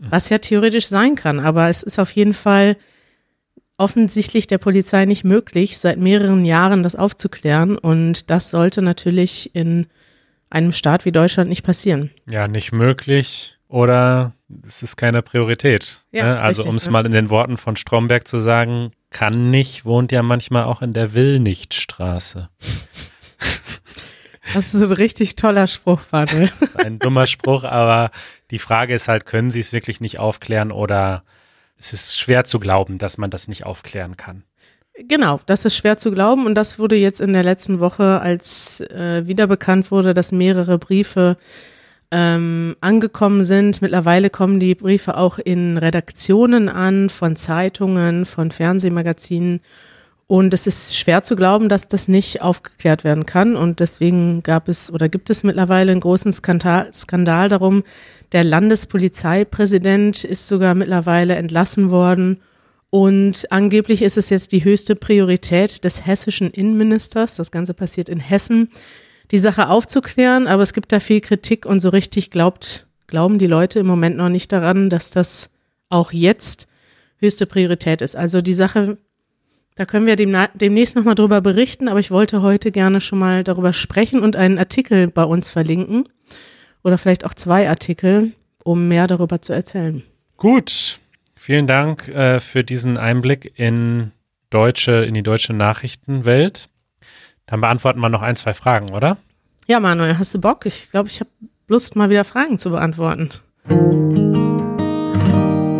Was 0.01 0.29
ja 0.29 0.39
theoretisch 0.39 0.89
sein 0.89 1.15
kann, 1.15 1.39
aber 1.39 1.69
es 1.69 1.85
ist 1.85 2.01
auf 2.01 2.11
jeden 2.11 2.35
Fall 2.35 2.77
offensichtlich 3.79 4.49
der 4.49 4.59
Polizei 4.59 5.05
nicht 5.05 5.23
möglich, 5.25 5.79
seit 5.79 5.97
mehreren 5.99 6.45
Jahren 6.45 6.83
das 6.83 6.97
aufzuklären 6.97 7.79
und 7.79 8.31
das 8.31 8.51
sollte 8.51 8.83
natürlich 8.83 9.55
in 9.55 9.87
einem 10.51 10.73
Staat 10.73 11.05
wie 11.05 11.13
Deutschland 11.13 11.49
nicht 11.49 11.63
passieren. 11.63 12.11
Ja, 12.29 12.49
nicht 12.49 12.73
möglich 12.73 13.59
oder 13.69 14.33
es 14.67 14.83
ist 14.83 14.97
keine 14.97 15.23
Priorität. 15.23 16.05
Ja, 16.11 16.35
ne? 16.35 16.41
Also 16.41 16.65
um 16.65 16.75
es 16.75 16.87
ja. 16.87 16.91
mal 16.91 17.07
in 17.07 17.13
den 17.13 17.31
Worten 17.31 17.57
von 17.57 17.77
Stromberg 17.77 18.27
zu 18.27 18.39
sagen, 18.39 18.91
kann 19.11 19.51
nicht, 19.51 19.85
wohnt 19.85 20.11
ja 20.13 20.23
manchmal 20.23 20.65
auch 20.65 20.83
in 20.83 20.93
der 20.93 21.15
Will-nicht-Straße. 21.15 22.51
Das 24.55 24.75
ist 24.75 24.83
ein 24.83 24.93
richtig 24.93 25.37
toller 25.37 25.67
Spruch, 25.67 26.01
Manuel. 26.11 26.51
Ein 26.75 26.99
dummer 26.99 27.27
Spruch, 27.27 27.65
aber 27.65 28.11
die 28.51 28.59
Frage 28.59 28.95
ist 28.95 29.09
halt, 29.09 29.27
können 29.27 29.51
Sie 29.51 29.61
es 29.61 29.73
wirklich 29.73 30.01
nicht 30.01 30.19
aufklären 30.19 30.73
oder 30.73 31.23
es 31.79 31.93
ist 31.93 32.19
schwer 32.19 32.45
zu 32.45 32.61
glauben, 32.61 32.99
dass 32.99 33.19
man 33.19 33.31
das 33.31 33.49
nicht 33.49 33.65
aufklären 33.65 34.17
kann. 34.17 34.45
Genau, 35.09 35.41
das 35.47 35.65
ist 35.65 35.75
schwer 35.75 35.97
zu 35.97 36.11
glauben 36.11 36.45
und 36.47 36.55
das 36.55 36.79
wurde 36.79 36.97
jetzt 36.97 37.21
in 37.21 37.33
der 37.33 37.43
letzten 37.43 37.81
Woche, 37.81 38.21
als 38.21 38.81
äh, 38.81 39.27
wieder 39.27 39.47
bekannt 39.47 39.91
wurde, 39.91 40.13
dass 40.13 40.33
mehrere 40.33 40.79
Briefe 40.79 41.39
ähm, 42.11 42.77
angekommen 42.83 43.43
sind. 43.43 43.81
Mittlerweile 43.81 44.29
kommen 44.29 44.61
die 44.61 44.75
Briefe 44.75 45.17
auch 45.17 45.39
in 45.39 45.79
Redaktionen 45.79 46.69
an, 46.69 47.09
von 47.09 47.37
Zeitungen, 47.37 48.27
von 48.27 48.51
Fernsehmagazinen. 48.51 49.61
Und 50.33 50.55
es 50.55 50.67
ist 50.67 50.97
schwer 50.97 51.23
zu 51.23 51.37
glauben, 51.37 51.69
dass 51.69 51.89
das 51.89 52.09
nicht 52.09 52.41
aufgeklärt 52.41 53.05
werden 53.05 53.27
kann. 53.27 53.55
Und 53.55 53.81
deswegen 53.81 54.43
gab 54.43 54.67
es 54.67 54.91
oder 54.91 55.11
gibt 55.11 55.29
es 55.29 55.45
mittlerweile 55.45 55.93
einen 55.93 56.01
großen 56.01 56.33
Skandal, 56.33 56.91
Skandal 56.91 57.51
darum. 57.51 57.83
Der 58.33 58.43
Landespolizeipräsident 58.43 60.25
ist 60.25 60.49
sogar 60.49 60.75
mittlerweile 60.75 61.35
entlassen 61.35 61.91
worden 61.91 62.41
und 62.89 63.53
angeblich 63.53 64.01
ist 64.01 64.17
es 64.17 64.31
jetzt 64.31 64.53
die 64.53 64.65
höchste 64.65 64.97
Priorität 64.97 65.85
des 65.85 66.07
hessischen 66.07 66.51
Innenministers, 66.51 67.37
das 67.37 67.51
Ganze 67.51 67.75
passiert 67.75 68.09
in 68.09 68.19
Hessen, 68.19 68.71
die 69.33 69.39
Sache 69.39 69.69
aufzuklären, 69.69 70.47
aber 70.47 70.63
es 70.63 70.73
gibt 70.73 70.93
da 70.93 71.01
viel 71.01 71.21
Kritik 71.21 71.67
und 71.67 71.81
so 71.81 71.91
richtig 71.91 72.31
glaubt, 72.31 72.87
glauben 73.07 73.39
die 73.39 73.47
Leute 73.47 73.81
im 73.81 73.87
Moment 73.87 74.17
noch 74.17 74.31
nicht 74.31 74.51
daran, 74.51 74.89
dass 74.89 75.11
das 75.11 75.51
auch 75.91 76.11
jetzt 76.11 76.69
höchste 77.19 77.45
Priorität 77.45 78.01
ist. 78.01 78.17
Also 78.17 78.41
die 78.41 78.55
Sache, 78.55 78.97
da 79.75 79.85
können 79.85 80.07
wir 80.07 80.17
demnächst 80.17 80.97
nochmal 80.97 81.15
drüber 81.15 81.41
berichten, 81.41 81.89
aber 81.89 82.01
ich 82.01 82.11
wollte 82.11 82.43
heute 82.43 82.71
gerne 82.71 83.01
schon 83.01 83.19
mal 83.19 83.45
darüber 83.45 83.73
sprechen 83.73 84.21
und 84.21 84.37
einen 84.37 84.59
Artikel 84.59 85.09
bei 85.09 85.25
uns 85.25 85.49
verlinken 85.49 86.09
oder 86.83 86.99
vielleicht 86.99 87.25
auch 87.25 87.35
zwei 87.35 87.69
Artikel, 87.69 88.33
um 88.65 88.89
mehr 88.89 89.07
darüber 89.07 89.41
zu 89.41 89.53
erzählen. 89.53 90.03
Gut, 90.37 91.01
Vielen 91.45 91.67
Dank 91.67 92.07
äh, 92.07 92.39
für 92.39 92.63
diesen 92.63 92.99
Einblick 92.99 93.55
in 93.59 94.13
deutsche, 94.51 95.05
in 95.05 95.13
die 95.13 95.25
deutsche 95.25 95.53
Nachrichtenwelt. 95.53 96.69
Dann 97.47 97.61
beantworten 97.61 97.99
wir 97.99 98.11
noch 98.11 98.23
ein, 98.23 98.37
zwei 98.37 98.55
Fragen, 98.55 98.91
oder? 98.95 99.17
Ja, 99.67 99.81
Manuel, 99.81 100.19
hast 100.19 100.33
du 100.35 100.41
Bock? 100.41 100.67
Ich 100.67 100.93
glaube, 100.93 101.09
ich 101.09 101.19
habe 101.19 101.31
Lust, 101.67 101.97
mal 101.97 102.11
wieder 102.11 102.23
Fragen 102.23 102.61
zu 102.61 102.71
beantworten. 102.71 103.31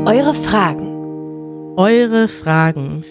Eure 0.05 0.35
Fragen. 0.35 1.77
Eure 1.77 2.27
Fragen. 2.27 3.05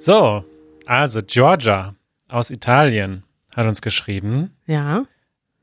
So, 0.00 0.44
also 0.86 1.20
Georgia 1.26 1.94
aus 2.28 2.50
Italien 2.50 3.24
hat 3.54 3.66
uns 3.66 3.82
geschrieben. 3.82 4.52
Ja. 4.66 5.04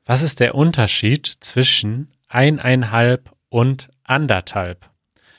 Was 0.06 0.22
ist 0.22 0.42
der 0.42 0.56
Unterschied 0.56 1.26
zwischen 1.26 2.12
eineinhalb 2.28 3.32
und 3.48 3.88
anderthalb? 4.04 4.90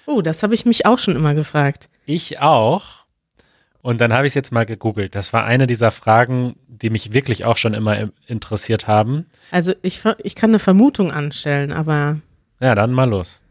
Oh, 0.06 0.22
das 0.22 0.42
habe 0.42 0.54
ich 0.54 0.64
mich 0.64 0.86
auch 0.86 0.98
schon 0.98 1.14
immer 1.14 1.34
gefragt. 1.34 1.90
Ich 2.06 2.40
auch. 2.40 3.04
Und 3.82 4.00
dann 4.00 4.14
habe 4.14 4.26
ich 4.26 4.30
es 4.30 4.34
jetzt 4.34 4.50
mal 4.50 4.64
gegoogelt. 4.64 5.14
Das 5.14 5.32
war 5.34 5.44
eine 5.44 5.66
dieser 5.66 5.90
Fragen, 5.90 6.56
die 6.66 6.88
mich 6.88 7.12
wirklich 7.12 7.44
auch 7.44 7.58
schon 7.58 7.74
immer 7.74 8.08
interessiert 8.26 8.88
haben. 8.88 9.26
Also 9.50 9.74
ich, 9.82 10.02
ich 10.22 10.34
kann 10.34 10.50
eine 10.50 10.58
Vermutung 10.58 11.12
anstellen, 11.12 11.70
aber. 11.70 12.20
Ja, 12.60 12.74
dann 12.74 12.92
mal 12.92 13.08
los. 13.08 13.42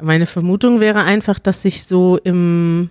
Meine 0.00 0.26
Vermutung 0.26 0.78
wäre 0.78 1.02
einfach, 1.02 1.40
dass 1.40 1.62
sich 1.62 1.84
so 1.84 2.16
im, 2.18 2.90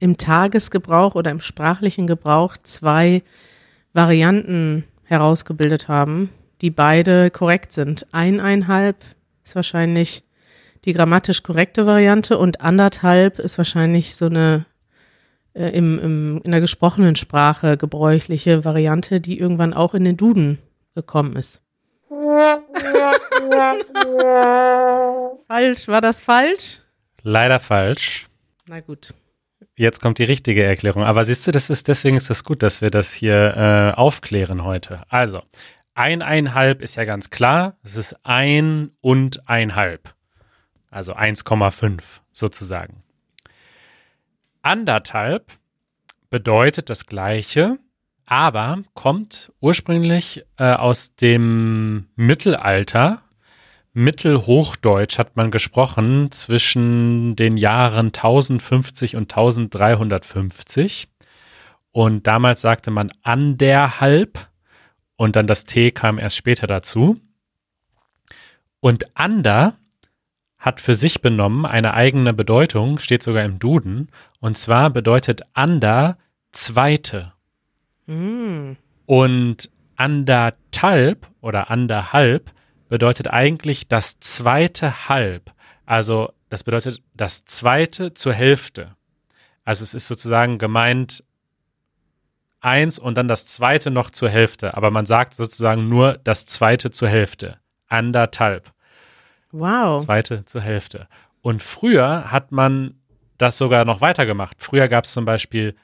im 0.00 0.16
Tagesgebrauch 0.16 1.14
oder 1.14 1.30
im 1.30 1.40
sprachlichen 1.40 2.06
Gebrauch 2.06 2.56
zwei 2.56 3.22
Varianten 3.92 4.84
herausgebildet 5.04 5.88
haben, 5.88 6.30
die 6.60 6.70
beide 6.70 7.30
korrekt 7.30 7.72
sind. 7.72 8.06
Eineinhalb 8.12 8.96
ist 9.44 9.56
wahrscheinlich 9.56 10.22
die 10.84 10.92
grammatisch 10.92 11.42
korrekte 11.42 11.86
Variante 11.86 12.38
und 12.38 12.60
anderthalb 12.60 13.38
ist 13.38 13.58
wahrscheinlich 13.58 14.14
so 14.14 14.26
eine 14.26 14.64
äh, 15.54 15.70
im, 15.70 15.98
im, 15.98 16.40
in 16.44 16.50
der 16.50 16.60
gesprochenen 16.60 17.16
Sprache 17.16 17.76
gebräuchliche 17.76 18.64
Variante, 18.64 19.20
die 19.20 19.38
irgendwann 19.38 19.74
auch 19.74 19.94
in 19.94 20.04
den 20.04 20.16
Duden 20.16 20.58
gekommen 20.94 21.34
ist. 21.36 21.60
falsch, 25.48 25.88
war 25.88 26.00
das 26.00 26.20
falsch? 26.20 26.82
Leider 27.22 27.58
falsch. 27.58 28.28
Na 28.66 28.80
gut. 28.80 29.12
Jetzt 29.78 30.00
kommt 30.00 30.18
die 30.18 30.24
richtige 30.24 30.64
Erklärung. 30.64 31.04
Aber 31.04 31.24
siehst 31.24 31.46
du, 31.46 31.50
das 31.50 31.70
ist, 31.70 31.88
deswegen 31.88 32.16
ist 32.16 32.30
es 32.30 32.44
gut, 32.44 32.62
dass 32.62 32.82
wir 32.82 32.90
das 32.90 33.12
hier 33.12 33.56
äh, 33.56 33.96
aufklären 33.96 34.64
heute. 34.64 35.02
Also, 35.08 35.42
eineinhalb 35.94 36.82
ist 36.82 36.96
ja 36.96 37.04
ganz 37.04 37.30
klar. 37.30 37.76
Es 37.82 37.96
ist 37.96 38.16
ein 38.24 38.90
und 39.00 39.48
einhalb 39.48 40.14
also 40.90 41.14
1,5 41.14 42.20
sozusagen. 42.32 43.02
Anderthalb 44.62 45.52
bedeutet 46.30 46.90
das 46.90 47.06
gleiche, 47.06 47.78
aber 48.26 48.82
kommt 48.94 49.52
ursprünglich 49.60 50.44
äh, 50.58 50.72
aus 50.72 51.14
dem 51.14 52.08
Mittelalter. 52.16 53.22
Mittelhochdeutsch 53.92 55.18
hat 55.18 55.36
man 55.36 55.50
gesprochen 55.50 56.30
zwischen 56.30 57.36
den 57.36 57.56
Jahren 57.56 58.06
1050 58.06 59.16
und 59.16 59.32
1350. 59.32 61.08
Und 61.90 62.26
damals 62.26 62.60
sagte 62.60 62.90
man 62.90 63.12
anderhalb 63.22 64.48
und 65.16 65.36
dann 65.36 65.46
das 65.46 65.64
T 65.64 65.90
kam 65.90 66.18
erst 66.18 66.36
später 66.36 66.66
dazu. 66.66 67.20
Und 68.80 69.16
ander 69.16 69.76
hat 70.58 70.80
für 70.80 70.94
sich 70.94 71.22
benommen 71.22 71.66
eine 71.66 71.94
eigene 71.94 72.32
Bedeutung, 72.32 72.98
steht 72.98 73.22
sogar 73.22 73.44
im 73.44 73.58
Duden, 73.58 74.10
und 74.40 74.56
zwar 74.56 74.90
bedeutet 74.90 75.42
ander 75.54 76.18
zweite. 76.52 77.32
Mm. 78.06 78.72
Und 79.06 79.70
anderthalb 79.96 81.28
oder 81.40 81.70
anderhalb 81.70 82.52
bedeutet 82.88 83.28
eigentlich 83.28 83.88
das 83.88 84.18
zweite 84.20 85.08
halb. 85.08 85.52
Also 85.86 86.32
das 86.48 86.64
bedeutet 86.64 87.02
das 87.14 87.44
zweite 87.44 88.14
zur 88.14 88.32
Hälfte. 88.32 88.96
Also 89.64 89.82
es 89.82 89.94
ist 89.94 90.06
sozusagen 90.06 90.58
gemeint 90.58 91.24
eins 92.60 92.98
und 92.98 93.16
dann 93.16 93.28
das 93.28 93.46
zweite 93.46 93.90
noch 93.90 94.10
zur 94.10 94.30
Hälfte. 94.30 94.76
Aber 94.76 94.90
man 94.90 95.06
sagt 95.06 95.34
sozusagen 95.34 95.88
nur 95.88 96.18
das 96.24 96.46
zweite 96.46 96.90
zur 96.90 97.08
Hälfte. 97.08 97.58
Anderthalb. 97.86 98.72
Wow. 99.52 100.04
Zweite 100.04 100.44
zur 100.44 100.60
Hälfte. 100.60 101.08
Und 101.40 101.62
früher 101.62 102.30
hat 102.30 102.52
man 102.52 102.94
das 103.38 103.56
sogar 103.56 103.84
noch 103.84 104.00
weiter 104.00 104.26
gemacht. 104.26 104.56
Früher 104.58 104.88
gab 104.88 105.04
es 105.04 105.12
zum 105.12 105.24
Beispiel 105.24 105.76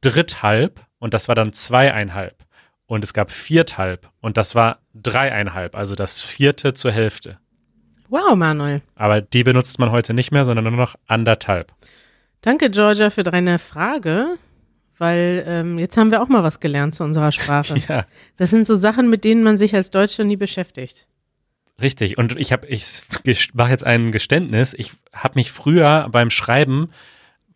dritthalb 0.00 0.84
und 0.98 1.14
das 1.14 1.28
war 1.28 1.34
dann 1.34 1.52
zweieinhalb. 1.52 2.43
Und 2.86 3.02
es 3.02 3.14
gab 3.14 3.30
vierthalb 3.30 4.10
und 4.20 4.36
das 4.36 4.54
war 4.54 4.78
dreieinhalb, 4.94 5.74
also 5.74 5.94
das 5.94 6.20
vierte 6.20 6.74
zur 6.74 6.92
Hälfte. 6.92 7.38
Wow, 8.08 8.34
Manuel. 8.34 8.82
Aber 8.94 9.22
die 9.22 9.42
benutzt 9.42 9.78
man 9.78 9.90
heute 9.90 10.12
nicht 10.12 10.30
mehr, 10.30 10.44
sondern 10.44 10.64
nur 10.64 10.76
noch 10.76 10.94
anderthalb. 11.06 11.72
Danke, 12.42 12.70
Georgia, 12.70 13.08
für 13.08 13.22
deine 13.22 13.58
Frage, 13.58 14.36
weil 14.98 15.42
ähm, 15.46 15.78
jetzt 15.78 15.96
haben 15.96 16.10
wir 16.10 16.22
auch 16.22 16.28
mal 16.28 16.42
was 16.42 16.60
gelernt 16.60 16.94
zu 16.94 17.04
unserer 17.04 17.32
Sprache. 17.32 17.74
ja. 17.88 18.04
Das 18.36 18.50
sind 18.50 18.66
so 18.66 18.74
Sachen, 18.74 19.08
mit 19.08 19.24
denen 19.24 19.42
man 19.42 19.56
sich 19.56 19.74
als 19.74 19.90
Deutscher 19.90 20.24
nie 20.24 20.36
beschäftigt. 20.36 21.06
Richtig. 21.80 22.18
Und 22.18 22.38
ich 22.38 22.52
habe, 22.52 22.66
ich 22.66 23.54
mache 23.54 23.70
jetzt 23.70 23.84
ein 23.84 24.12
Geständnis. 24.12 24.74
Ich 24.74 24.92
habe 25.12 25.34
mich 25.36 25.50
früher 25.50 26.08
beim 26.12 26.30
Schreiben 26.30 26.90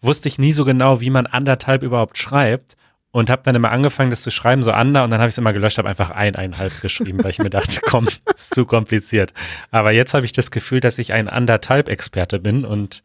wusste 0.00 0.28
ich 0.28 0.38
nie 0.38 0.52
so 0.52 0.64
genau, 0.64 1.00
wie 1.00 1.10
man 1.10 1.26
anderthalb 1.26 1.82
überhaupt 1.82 2.18
schreibt 2.18 2.76
und 3.10 3.30
habe 3.30 3.42
dann 3.44 3.54
immer 3.54 3.70
angefangen, 3.70 4.10
das 4.10 4.22
zu 4.22 4.30
schreiben, 4.30 4.62
so 4.62 4.72
ander 4.72 5.04
und 5.04 5.10
dann 5.10 5.20
habe 5.20 5.28
ich 5.28 5.34
es 5.34 5.38
immer 5.38 5.52
gelöscht, 5.52 5.78
habe 5.78 5.88
einfach 5.88 6.10
eineinhalb 6.10 6.80
geschrieben, 6.80 7.22
weil 7.22 7.30
ich 7.30 7.38
mir 7.38 7.50
dachte, 7.50 7.80
komm, 7.82 8.06
ist 8.34 8.54
zu 8.54 8.66
kompliziert. 8.66 9.32
Aber 9.70 9.92
jetzt 9.92 10.14
habe 10.14 10.26
ich 10.26 10.32
das 10.32 10.50
Gefühl, 10.50 10.80
dass 10.80 10.98
ich 10.98 11.12
ein 11.12 11.28
anderthalb-Experte 11.28 12.38
bin 12.38 12.64
und 12.64 13.02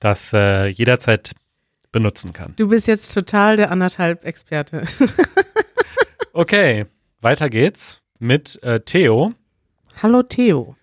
das 0.00 0.32
äh, 0.32 0.66
jederzeit 0.66 1.32
benutzen 1.92 2.32
kann. 2.32 2.54
Du 2.56 2.68
bist 2.68 2.86
jetzt 2.86 3.14
total 3.14 3.56
der 3.56 3.70
anderthalb-Experte. 3.70 4.84
okay, 6.32 6.86
weiter 7.20 7.48
geht's 7.48 8.02
mit 8.18 8.62
äh, 8.62 8.80
Theo. 8.80 9.32
Hallo 10.02 10.22
Theo. 10.22 10.76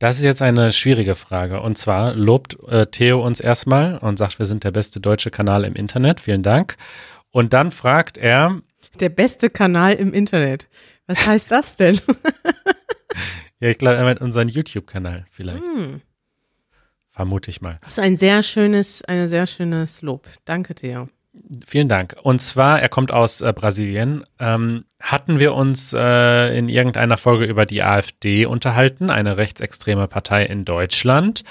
Das 0.00 0.16
ist 0.16 0.22
jetzt 0.22 0.42
eine 0.42 0.72
schwierige 0.72 1.14
Frage. 1.14 1.60
Und 1.60 1.76
zwar 1.76 2.14
lobt 2.14 2.56
äh, 2.68 2.86
Theo 2.86 3.24
uns 3.24 3.40
erstmal 3.40 3.98
und 3.98 4.18
sagt, 4.18 4.38
wir 4.38 4.46
sind 4.46 4.64
der 4.64 4.70
beste 4.70 5.00
deutsche 5.00 5.30
Kanal 5.30 5.64
im 5.64 5.74
Internet. 5.74 6.20
Vielen 6.20 6.42
Dank. 6.42 6.76
Und 7.30 7.52
dann 7.52 7.70
fragt 7.70 8.18
er. 8.18 8.60
Der 9.00 9.08
beste 9.08 9.50
Kanal 9.50 9.94
im 9.94 10.12
Internet. 10.12 10.68
Was 11.06 11.26
heißt 11.26 11.50
das 11.50 11.76
denn? 11.76 12.00
ja, 13.60 13.68
ich 13.68 13.78
glaube, 13.78 13.96
er 13.96 14.04
meint 14.04 14.20
unseren 14.20 14.48
YouTube-Kanal 14.48 15.26
vielleicht. 15.30 15.62
Hm. 15.62 16.00
Vermute 17.10 17.50
ich 17.50 17.60
mal. 17.60 17.78
Das 17.82 17.98
ist 17.98 18.04
ein 18.04 18.16
sehr 18.16 18.42
schönes, 18.42 19.04
ein 19.04 19.28
sehr 19.28 19.46
schönes 19.46 20.02
Lob. 20.02 20.28
Danke, 20.44 20.74
Theo. 20.74 21.08
Vielen 21.66 21.88
Dank. 21.88 22.16
Und 22.22 22.40
zwar, 22.40 22.80
er 22.80 22.88
kommt 22.88 23.12
aus 23.12 23.40
äh, 23.40 23.52
Brasilien. 23.52 24.24
Ähm, 24.38 24.84
hatten 25.00 25.38
wir 25.38 25.54
uns 25.54 25.92
äh, 25.92 26.58
in 26.58 26.68
irgendeiner 26.68 27.16
Folge 27.16 27.44
über 27.44 27.66
die 27.66 27.82
AfD 27.82 28.46
unterhalten, 28.46 29.10
eine 29.10 29.36
rechtsextreme 29.36 30.08
Partei 30.08 30.44
in 30.44 30.64
Deutschland. 30.64 31.44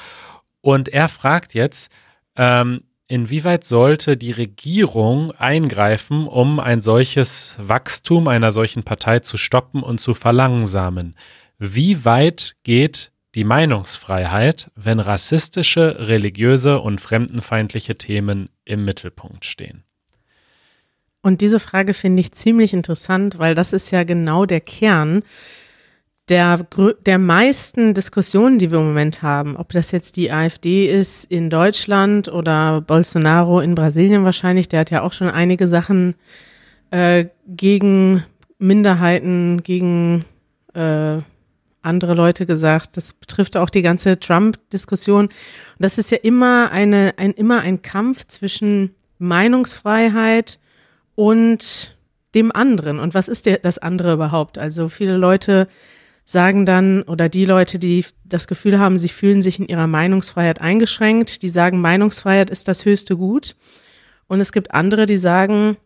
Und 0.61 0.89
er 0.89 1.07
fragt 1.07 1.53
jetzt, 1.53 1.91
ähm, 2.35 2.83
inwieweit 3.07 3.63
sollte 3.63 4.17
die 4.17 4.31
Regierung 4.31 5.31
eingreifen, 5.31 6.27
um 6.27 6.59
ein 6.59 6.81
solches 6.81 7.55
Wachstum 7.59 8.27
einer 8.27 8.51
solchen 8.51 8.83
Partei 8.83 9.19
zu 9.19 9.37
stoppen 9.37 9.83
und 9.83 9.99
zu 9.99 10.13
verlangsamen? 10.13 11.15
Wie 11.57 12.05
weit 12.05 12.55
geht 12.63 13.11
die 13.35 13.43
Meinungsfreiheit, 13.43 14.71
wenn 14.75 14.99
rassistische, 14.99 16.07
religiöse 16.07 16.79
und 16.79 17.01
fremdenfeindliche 17.01 17.95
Themen 17.95 18.49
im 18.65 18.85
Mittelpunkt 18.85 19.45
stehen? 19.45 19.83
Und 21.21 21.41
diese 21.41 21.59
Frage 21.59 21.93
finde 21.93 22.21
ich 22.21 22.31
ziemlich 22.31 22.73
interessant, 22.73 23.37
weil 23.37 23.53
das 23.53 23.73
ist 23.73 23.91
ja 23.91 24.03
genau 24.03 24.45
der 24.45 24.61
Kern 24.61 25.23
der, 26.29 26.67
der 27.05 27.19
meisten 27.19 27.93
Diskussionen, 27.93 28.59
die 28.59 28.71
wir 28.71 28.79
im 28.79 28.87
Moment 28.87 29.21
haben. 29.21 29.55
Ob 29.55 29.71
das 29.71 29.91
jetzt 29.91 30.17
die 30.17 30.31
AfD 30.31 30.87
ist 30.87 31.23
in 31.25 31.49
Deutschland 31.49 32.27
oder 32.27 32.81
Bolsonaro 32.81 33.61
in 33.61 33.75
Brasilien 33.75 34.25
wahrscheinlich, 34.25 34.67
der 34.67 34.81
hat 34.81 34.91
ja 34.91 35.03
auch 35.03 35.13
schon 35.13 35.29
einige 35.29 35.67
Sachen 35.67 36.15
äh, 36.91 37.25
gegen 37.47 38.23
Minderheiten, 38.59 39.63
gegen 39.63 40.25
äh, 40.73 41.19
andere 41.81 42.13
Leute 42.13 42.45
gesagt. 42.45 42.97
Das 42.97 43.13
betrifft 43.13 43.55
auch 43.55 43.69
die 43.69 43.81
ganze 43.81 44.19
Trump-Diskussion. 44.19 45.27
Und 45.27 45.33
das 45.79 45.97
ist 45.97 46.11
ja 46.11 46.17
immer 46.17 46.71
eine, 46.71 47.13
ein, 47.17 47.31
immer 47.31 47.61
ein 47.61 47.81
Kampf 47.81 48.25
zwischen 48.27 48.93
Meinungsfreiheit 49.17 50.59
und 51.15 51.97
dem 52.35 52.51
anderen. 52.51 52.99
Und 52.99 53.13
was 53.13 53.29
ist 53.29 53.45
der, 53.45 53.59
das 53.59 53.77
andere 53.77 54.13
überhaupt? 54.13 54.57
Also 54.57 54.89
viele 54.89 55.15
Leute 55.15 55.69
sagen 56.29 56.65
dann, 56.65 57.03
oder 57.03 57.29
die 57.29 57.45
Leute, 57.45 57.79
die 57.79 58.05
das 58.25 58.47
Gefühl 58.47 58.77
haben, 58.77 58.97
sie 58.97 59.07
fühlen 59.07 59.41
sich 59.41 59.59
in 59.59 59.67
ihrer 59.67 59.87
Meinungsfreiheit 59.87 60.59
eingeschränkt, 60.59 61.41
die 61.41 61.49
sagen, 61.49 61.79
Meinungsfreiheit 61.79 62.49
ist 62.49 62.67
das 62.67 62.83
höchste 62.83 63.15
Gut. 63.15 63.55
Und 64.27 64.41
es 64.41 64.51
gibt 64.51 64.73
andere, 64.73 65.05
die 65.05 65.15
sagen, 65.15 65.77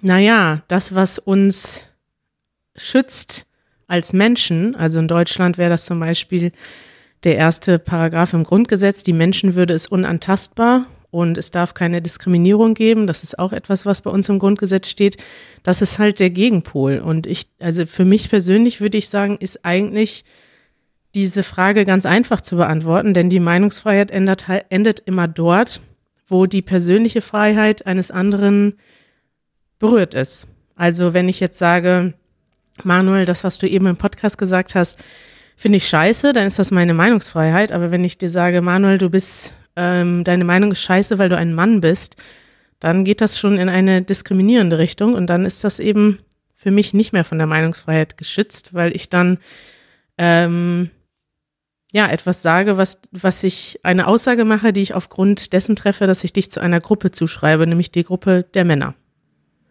na 0.00 0.18
ja, 0.18 0.62
das, 0.66 0.96
was 0.96 1.20
uns 1.20 1.84
schützt, 2.74 3.46
als 3.86 4.12
Menschen, 4.12 4.74
also 4.74 4.98
in 4.98 5.06
Deutschland 5.06 5.56
wäre 5.56 5.70
das 5.70 5.84
zum 5.84 6.00
Beispiel 6.00 6.50
der 7.22 7.36
erste 7.36 7.78
Paragraph 7.78 8.32
im 8.32 8.42
Grundgesetz, 8.42 9.04
die 9.04 9.12
Menschenwürde 9.12 9.74
ist 9.74 9.86
unantastbar 9.86 10.86
und 11.14 11.38
es 11.38 11.52
darf 11.52 11.74
keine 11.74 12.02
Diskriminierung 12.02 12.74
geben. 12.74 13.06
Das 13.06 13.22
ist 13.22 13.38
auch 13.38 13.52
etwas, 13.52 13.86
was 13.86 14.02
bei 14.02 14.10
uns 14.10 14.28
im 14.28 14.40
Grundgesetz 14.40 14.88
steht. 14.88 15.16
Das 15.62 15.80
ist 15.80 16.00
halt 16.00 16.18
der 16.18 16.30
Gegenpol. 16.30 16.98
Und 16.98 17.28
ich, 17.28 17.46
also 17.60 17.86
für 17.86 18.04
mich 18.04 18.28
persönlich 18.28 18.80
würde 18.80 18.98
ich 18.98 19.08
sagen, 19.08 19.36
ist 19.38 19.64
eigentlich 19.64 20.24
diese 21.14 21.44
Frage 21.44 21.84
ganz 21.84 22.04
einfach 22.04 22.40
zu 22.40 22.56
beantworten, 22.56 23.14
denn 23.14 23.30
die 23.30 23.38
Meinungsfreiheit 23.38 24.10
endet, 24.10 24.46
endet 24.70 24.98
immer 24.98 25.28
dort, 25.28 25.80
wo 26.26 26.46
die 26.46 26.62
persönliche 26.62 27.20
Freiheit 27.20 27.86
eines 27.86 28.10
anderen 28.10 28.74
berührt 29.78 30.14
ist. 30.14 30.48
Also 30.74 31.14
wenn 31.14 31.28
ich 31.28 31.38
jetzt 31.38 31.60
sage, 31.60 32.14
Manuel, 32.82 33.24
das, 33.24 33.44
was 33.44 33.58
du 33.58 33.68
eben 33.68 33.86
im 33.86 33.96
Podcast 33.96 34.36
gesagt 34.36 34.74
hast, 34.74 34.98
finde 35.56 35.76
ich 35.76 35.86
scheiße, 35.86 36.32
dann 36.32 36.48
ist 36.48 36.58
das 36.58 36.72
meine 36.72 36.92
Meinungsfreiheit. 36.92 37.70
Aber 37.70 37.92
wenn 37.92 38.02
ich 38.02 38.18
dir 38.18 38.28
sage, 38.28 38.62
Manuel, 38.62 38.98
du 38.98 39.10
bist, 39.10 39.54
ähm, 39.76 40.24
deine 40.24 40.44
Meinung 40.44 40.72
ist 40.72 40.82
scheiße, 40.82 41.18
weil 41.18 41.28
du 41.28 41.36
ein 41.36 41.54
Mann 41.54 41.80
bist, 41.80 42.16
dann 42.80 43.04
geht 43.04 43.20
das 43.20 43.38
schon 43.38 43.58
in 43.58 43.68
eine 43.68 44.02
diskriminierende 44.02 44.78
Richtung 44.78 45.14
und 45.14 45.28
dann 45.28 45.44
ist 45.44 45.64
das 45.64 45.80
eben 45.80 46.18
für 46.54 46.70
mich 46.70 46.94
nicht 46.94 47.12
mehr 47.12 47.24
von 47.24 47.38
der 47.38 47.46
Meinungsfreiheit 47.46 48.16
geschützt, 48.16 48.74
weil 48.74 48.94
ich 48.94 49.10
dann 49.10 49.38
ähm, 50.18 50.90
ja 51.92 52.08
etwas 52.08 52.42
sage, 52.42 52.76
was, 52.76 53.00
was 53.12 53.44
ich 53.44 53.80
eine 53.82 54.06
Aussage 54.06 54.44
mache, 54.44 54.72
die 54.72 54.82
ich 54.82 54.94
aufgrund 54.94 55.52
dessen 55.52 55.76
treffe, 55.76 56.06
dass 56.06 56.24
ich 56.24 56.32
dich 56.32 56.50
zu 56.50 56.60
einer 56.60 56.80
Gruppe 56.80 57.10
zuschreibe, 57.10 57.66
nämlich 57.66 57.90
die 57.90 58.04
Gruppe 58.04 58.44
der 58.54 58.64
Männer. 58.64 58.94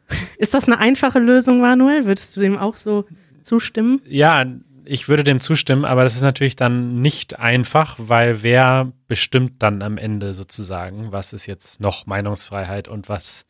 Ist 0.37 0.53
das 0.53 0.65
eine 0.65 0.79
einfache 0.79 1.19
Lösung, 1.19 1.61
Manuel? 1.61 2.05
Würdest 2.05 2.35
du 2.35 2.41
dem 2.41 2.57
auch 2.57 2.75
so 2.75 3.05
zustimmen? 3.41 4.01
Ja, 4.05 4.45
ich 4.85 5.07
würde 5.07 5.23
dem 5.23 5.39
zustimmen, 5.39 5.85
aber 5.85 6.03
das 6.03 6.15
ist 6.15 6.21
natürlich 6.21 6.55
dann 6.55 7.01
nicht 7.01 7.39
einfach, 7.39 7.95
weil 7.99 8.43
wer 8.43 8.91
bestimmt 9.07 9.61
dann 9.63 9.81
am 9.81 9.97
Ende 9.97 10.33
sozusagen, 10.33 11.11
was 11.11 11.33
ist 11.33 11.45
jetzt 11.45 11.79
noch 11.79 12.05
Meinungsfreiheit 12.05 12.87
und 12.87 13.09
was, 13.09 13.45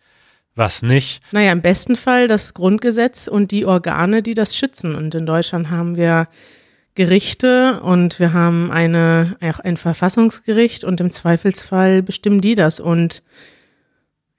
was 0.56 0.82
nicht? 0.82 1.22
Naja, 1.32 1.52
im 1.52 1.62
besten 1.62 1.96
Fall 1.96 2.28
das 2.28 2.54
Grundgesetz 2.54 3.28
und 3.28 3.52
die 3.52 3.66
Organe, 3.66 4.22
die 4.22 4.34
das 4.34 4.56
schützen. 4.56 4.96
Und 4.96 5.16
in 5.16 5.26
Deutschland 5.26 5.70
haben 5.70 5.96
wir 5.96 6.28
Gerichte 6.96 7.82
und 7.82 8.20
wir 8.20 8.34
haben 8.34 8.72
eine, 8.72 9.36
auch 9.42 9.60
ein 9.60 9.78
Verfassungsgericht 9.78 10.84
und 10.84 11.02
im 11.02 11.12
Zweifelsfall 11.12 12.04
bestimmen 12.04 12.42
die 12.42 12.56
das. 12.56 12.80
Und 12.80 13.24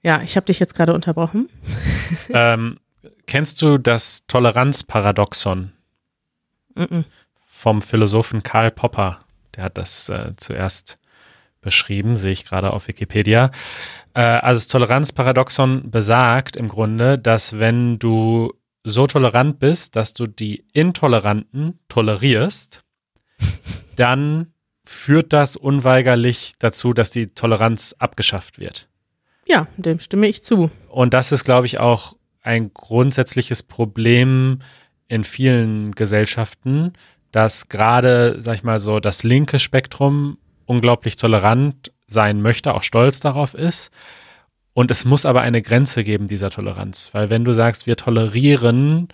ja, 0.03 0.23
ich 0.23 0.37
habe 0.37 0.47
dich 0.47 0.61
jetzt 0.61 0.75
gerade 0.75 0.95
unterbrochen. 0.95 1.49
ähm, 2.31 2.79
kennst 3.27 3.61
du 3.61 3.79
das 3.79 4.27
Toleranzparadoxon 4.29 5.74
-mm. 6.77 7.05
vom 7.47 7.83
Philosophen 7.83 8.43
Karl 8.43 8.71
Popper? 8.71 9.21
Der 9.57 9.65
hat 9.65 9.79
das 9.79 10.09
äh, 10.09 10.33
zuerst 10.37 10.99
beschrieben, 11.61 12.17
sehe 12.17 12.33
ich 12.33 12.45
gerade 12.45 12.73
auf 12.73 12.89
Wikipedia. 12.89 13.51
Äh, 14.15 14.21
also 14.21 14.59
das 14.61 14.69
Toleranzparadoxon 14.69 15.91
besagt 15.91 16.57
im 16.57 16.69
Grunde, 16.69 17.19
dass 17.19 17.59
wenn 17.59 17.99
du 17.99 18.53
so 18.85 19.07
tolerant 19.07 19.59
bist, 19.59 19.97
dass 19.97 20.13
du 20.13 20.27
die 20.27 20.65
Intoleranten 20.73 21.79
tolerierst, 21.89 22.85
dann 23.97 24.53
führt 24.85 25.33
das 25.33 25.57
unweigerlich 25.57 26.55
dazu, 26.59 26.93
dass 26.93 27.11
die 27.11 27.29
Toleranz 27.29 27.97
abgeschafft 27.99 28.59
wird. 28.59 28.89
Ja, 29.47 29.67
dem 29.77 29.99
stimme 29.99 30.27
ich 30.27 30.43
zu. 30.43 30.71
Und 30.89 31.15
das 31.15 31.33
ist, 31.33 31.45
glaube 31.45 31.67
ich, 31.67 31.79
auch 31.79 32.17
ein 32.43 32.73
grundsätzliches 32.75 33.63
Problem 33.63 34.61
in 35.09 35.25
vielen 35.25 35.93
Gesellschaften, 35.93 36.93
dass 37.33 37.69
gerade, 37.69 38.37
sag 38.39 38.55
ich 38.55 38.63
mal 38.63 38.79
so, 38.79 39.01
das 39.01 39.23
linke 39.23 39.59
Spektrum 39.59 40.39
unglaublich 40.67 41.17
tolerant 41.17 41.93
sein 42.07 42.41
möchte, 42.41 42.75
auch 42.75 42.83
stolz 42.83 43.21
darauf 43.21 43.55
ist. 43.55 43.91
Und 44.73 44.91
es 44.91 45.05
muss 45.05 45.27
aber 45.27 45.43
eine 45.43 45.63
Grenze 45.63 46.05
geben 46.05 46.27
dieser 46.27 46.51
Toleranz, 46.51 47.11
weil 47.13 47.31
wenn 47.31 47.45
du 47.45 47.53
sagst, 47.53 47.87
wir 47.87 47.97
tolerieren 47.97 49.09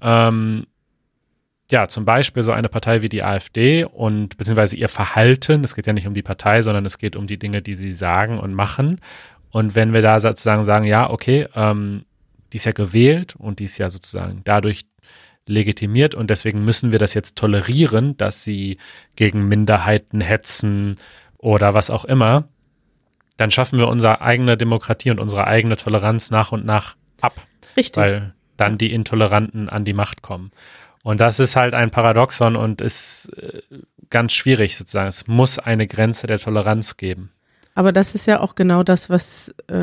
ähm, 0.00 0.66
ja, 1.70 1.88
zum 1.88 2.04
Beispiel 2.04 2.42
so 2.42 2.52
eine 2.52 2.68
Partei 2.68 3.02
wie 3.02 3.08
die 3.08 3.24
AfD 3.24 3.84
und 3.84 4.36
beziehungsweise 4.36 4.76
ihr 4.76 4.88
Verhalten, 4.88 5.64
es 5.64 5.74
geht 5.74 5.86
ja 5.86 5.92
nicht 5.92 6.06
um 6.06 6.14
die 6.14 6.22
Partei, 6.22 6.62
sondern 6.62 6.86
es 6.86 6.98
geht 6.98 7.16
um 7.16 7.26
die 7.26 7.38
Dinge, 7.38 7.60
die 7.60 7.74
sie 7.74 7.90
sagen 7.90 8.38
und 8.38 8.54
machen. 8.54 9.00
Und 9.50 9.74
wenn 9.74 9.92
wir 9.92 10.02
da 10.02 10.20
sozusagen 10.20 10.64
sagen, 10.64 10.84
ja, 10.84 11.10
okay, 11.10 11.48
ähm, 11.54 12.04
die 12.52 12.58
ist 12.58 12.66
ja 12.66 12.72
gewählt 12.72 13.34
und 13.36 13.58
die 13.58 13.64
ist 13.64 13.78
ja 13.78 13.90
sozusagen 13.90 14.42
dadurch 14.44 14.86
legitimiert 15.46 16.14
und 16.14 16.30
deswegen 16.30 16.64
müssen 16.64 16.92
wir 16.92 16.98
das 16.98 17.14
jetzt 17.14 17.36
tolerieren, 17.36 18.16
dass 18.16 18.42
sie 18.42 18.78
gegen 19.14 19.48
Minderheiten 19.48 20.20
hetzen 20.20 20.96
oder 21.38 21.74
was 21.74 21.90
auch 21.90 22.04
immer, 22.04 22.48
dann 23.36 23.50
schaffen 23.50 23.78
wir 23.78 23.88
unsere 23.88 24.20
eigene 24.20 24.56
Demokratie 24.56 25.10
und 25.10 25.20
unsere 25.20 25.46
eigene 25.46 25.76
Toleranz 25.76 26.30
nach 26.30 26.52
und 26.52 26.64
nach 26.64 26.96
ab. 27.20 27.34
Richtig. 27.76 27.96
Weil 27.96 28.34
dann 28.56 28.78
die 28.78 28.92
Intoleranten 28.92 29.68
an 29.68 29.84
die 29.84 29.92
Macht 29.92 30.22
kommen. 30.22 30.50
Und 31.02 31.20
das 31.20 31.38
ist 31.38 31.54
halt 31.54 31.74
ein 31.74 31.90
Paradoxon 31.90 32.56
und 32.56 32.80
ist 32.80 33.30
äh, 33.36 33.60
ganz 34.10 34.32
schwierig 34.32 34.76
sozusagen. 34.76 35.08
Es 35.08 35.26
muss 35.26 35.58
eine 35.58 35.86
Grenze 35.86 36.26
der 36.26 36.38
Toleranz 36.38 36.96
geben. 36.96 37.30
Aber 37.74 37.92
das 37.92 38.14
ist 38.14 38.26
ja 38.26 38.40
auch 38.40 38.54
genau 38.54 38.82
das, 38.82 39.10
was 39.10 39.54
äh, 39.68 39.74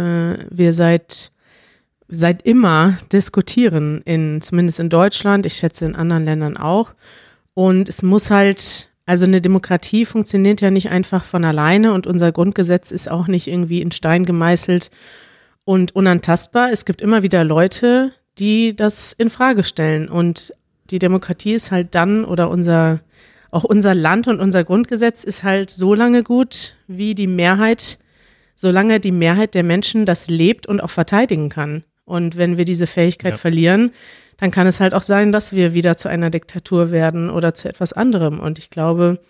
wir 0.49 0.73
seit 0.73 1.31
seit 2.07 2.43
immer 2.43 2.97
diskutieren, 3.11 4.01
in, 4.05 4.41
zumindest 4.41 4.79
in 4.79 4.89
Deutschland, 4.89 5.45
ich 5.45 5.55
schätze 5.55 5.85
in 5.85 5.95
anderen 5.95 6.25
Ländern 6.25 6.57
auch. 6.57 6.93
Und 7.53 7.89
es 7.89 8.03
muss 8.03 8.29
halt, 8.29 8.89
also 9.05 9.25
eine 9.25 9.41
Demokratie 9.41 10.05
funktioniert 10.05 10.61
ja 10.61 10.71
nicht 10.71 10.89
einfach 10.89 11.25
von 11.25 11.45
alleine 11.45 11.93
und 11.93 12.07
unser 12.07 12.31
Grundgesetz 12.31 12.91
ist 12.91 13.09
auch 13.09 13.27
nicht 13.27 13.47
irgendwie 13.47 13.81
in 13.81 13.91
Stein 13.91 14.25
gemeißelt 14.25 14.91
und 15.65 15.95
unantastbar. 15.95 16.71
Es 16.71 16.85
gibt 16.85 17.01
immer 17.01 17.23
wieder 17.23 17.43
Leute, 17.43 18.13
die 18.37 18.75
das 18.75 19.13
in 19.13 19.29
Frage 19.29 19.63
stellen. 19.63 20.09
Und 20.09 20.53
die 20.89 20.99
Demokratie 20.99 21.53
ist 21.53 21.71
halt 21.71 21.95
dann 21.95 22.25
oder 22.25 22.49
unser 22.49 22.99
auch 23.53 23.63
unser 23.63 23.93
Land 23.93 24.27
und 24.27 24.39
unser 24.39 24.63
Grundgesetz 24.63 25.23
ist 25.23 25.43
halt 25.43 25.69
so 25.69 25.93
lange 25.93 26.23
gut, 26.23 26.75
wie 26.87 27.13
die 27.13 27.27
Mehrheit, 27.27 27.99
solange 28.55 28.99
die 28.99 29.11
Mehrheit 29.11 29.53
der 29.53 29.63
Menschen 29.63 30.07
das 30.07 30.27
lebt 30.27 30.65
und 30.65 30.81
auch 30.81 30.89
verteidigen 30.89 31.49
kann. 31.49 31.83
Und 32.05 32.37
wenn 32.37 32.57
wir 32.57 32.65
diese 32.65 32.87
Fähigkeit 32.87 33.33
ja. 33.33 33.37
verlieren, 33.37 33.91
dann 34.37 34.51
kann 34.51 34.67
es 34.67 34.79
halt 34.79 34.93
auch 34.93 35.01
sein, 35.01 35.31
dass 35.31 35.53
wir 35.53 35.73
wieder 35.73 35.95
zu 35.95 36.09
einer 36.09 36.29
Diktatur 36.29 36.91
werden 36.91 37.29
oder 37.29 37.53
zu 37.53 37.69
etwas 37.69 37.93
anderem. 37.93 38.39
Und 38.39 38.59
ich 38.59 38.69
glaube, 38.69 39.21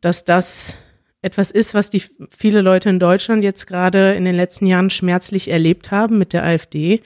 dass 0.00 0.24
das 0.24 0.78
etwas 1.22 1.50
ist, 1.50 1.74
was 1.74 1.90
die 1.90 2.02
viele 2.30 2.60
Leute 2.62 2.88
in 2.88 3.00
Deutschland 3.00 3.42
jetzt 3.42 3.66
gerade 3.66 4.14
in 4.14 4.24
den 4.24 4.36
letzten 4.36 4.66
Jahren 4.66 4.90
schmerzlich 4.90 5.48
erlebt 5.48 5.90
haben 5.90 6.18
mit 6.18 6.32
der 6.32 6.44
AfD, 6.44 7.02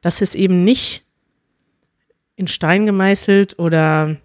dass 0.00 0.22
es 0.22 0.34
eben 0.34 0.64
nicht 0.64 1.04
in 2.36 2.46
Stein 2.46 2.86
gemeißelt 2.86 3.58
oder 3.58 4.16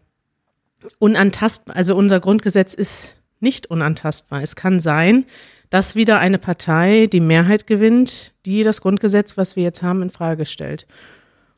unantastbar, 0.99 1.75
also 1.75 1.95
unser 1.95 2.21
Grundgesetz 2.21 2.73
ist 2.73 3.17
nicht 3.45 3.67
unantastbar. 3.67 4.41
Es 4.41 4.55
kann 4.55 4.79
sein, 4.79 5.25
dass 5.69 5.95
wieder 5.95 6.19
eine 6.19 6.39
Partei 6.39 7.08
die 7.08 7.19
Mehrheit 7.19 7.67
gewinnt, 7.67 8.34
die 8.45 8.63
das 8.63 8.81
Grundgesetz, 8.81 9.38
was 9.38 9.55
wir 9.55 9.63
jetzt 9.63 9.84
haben, 9.84 10.01
in 10.01 10.10
Frage 10.10 10.45
stellt. 10.45 10.88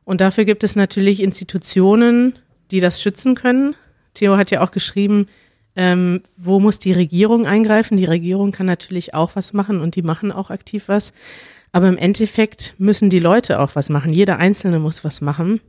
Und 0.03 0.21
dafür 0.21 0.43
gibt 0.43 0.63
es 0.63 0.75
natürlich 0.75 1.21
Institutionen, 1.21 2.37
die 2.71 2.81
das 2.81 3.01
schützen 3.01 3.35
können. 3.35 3.73
Theo 4.13 4.35
hat 4.35 4.51
ja 4.51 4.61
auch 4.61 4.71
geschrieben, 4.71 5.27
ähm, 5.77 6.23
wo 6.35 6.59
muss 6.59 6.77
die 6.77 6.91
Regierung 6.91 7.45
eingreifen? 7.47 7.95
Die 7.95 8.05
Regierung 8.05 8.51
kann 8.51 8.65
natürlich 8.65 9.13
auch 9.13 9.35
was 9.35 9.53
machen 9.53 9.79
und 9.79 9.95
die 9.95 10.01
machen 10.01 10.33
auch 10.33 10.49
aktiv 10.49 10.87
was. 10.87 11.13
Aber 11.71 11.87
im 11.87 11.97
Endeffekt 11.97 12.75
müssen 12.79 13.09
die 13.09 13.19
Leute 13.19 13.59
auch 13.59 13.75
was 13.75 13.89
machen. 13.89 14.11
Jeder 14.11 14.37
Einzelne 14.39 14.79
muss 14.79 15.05
was 15.05 15.21
machen. 15.21 15.61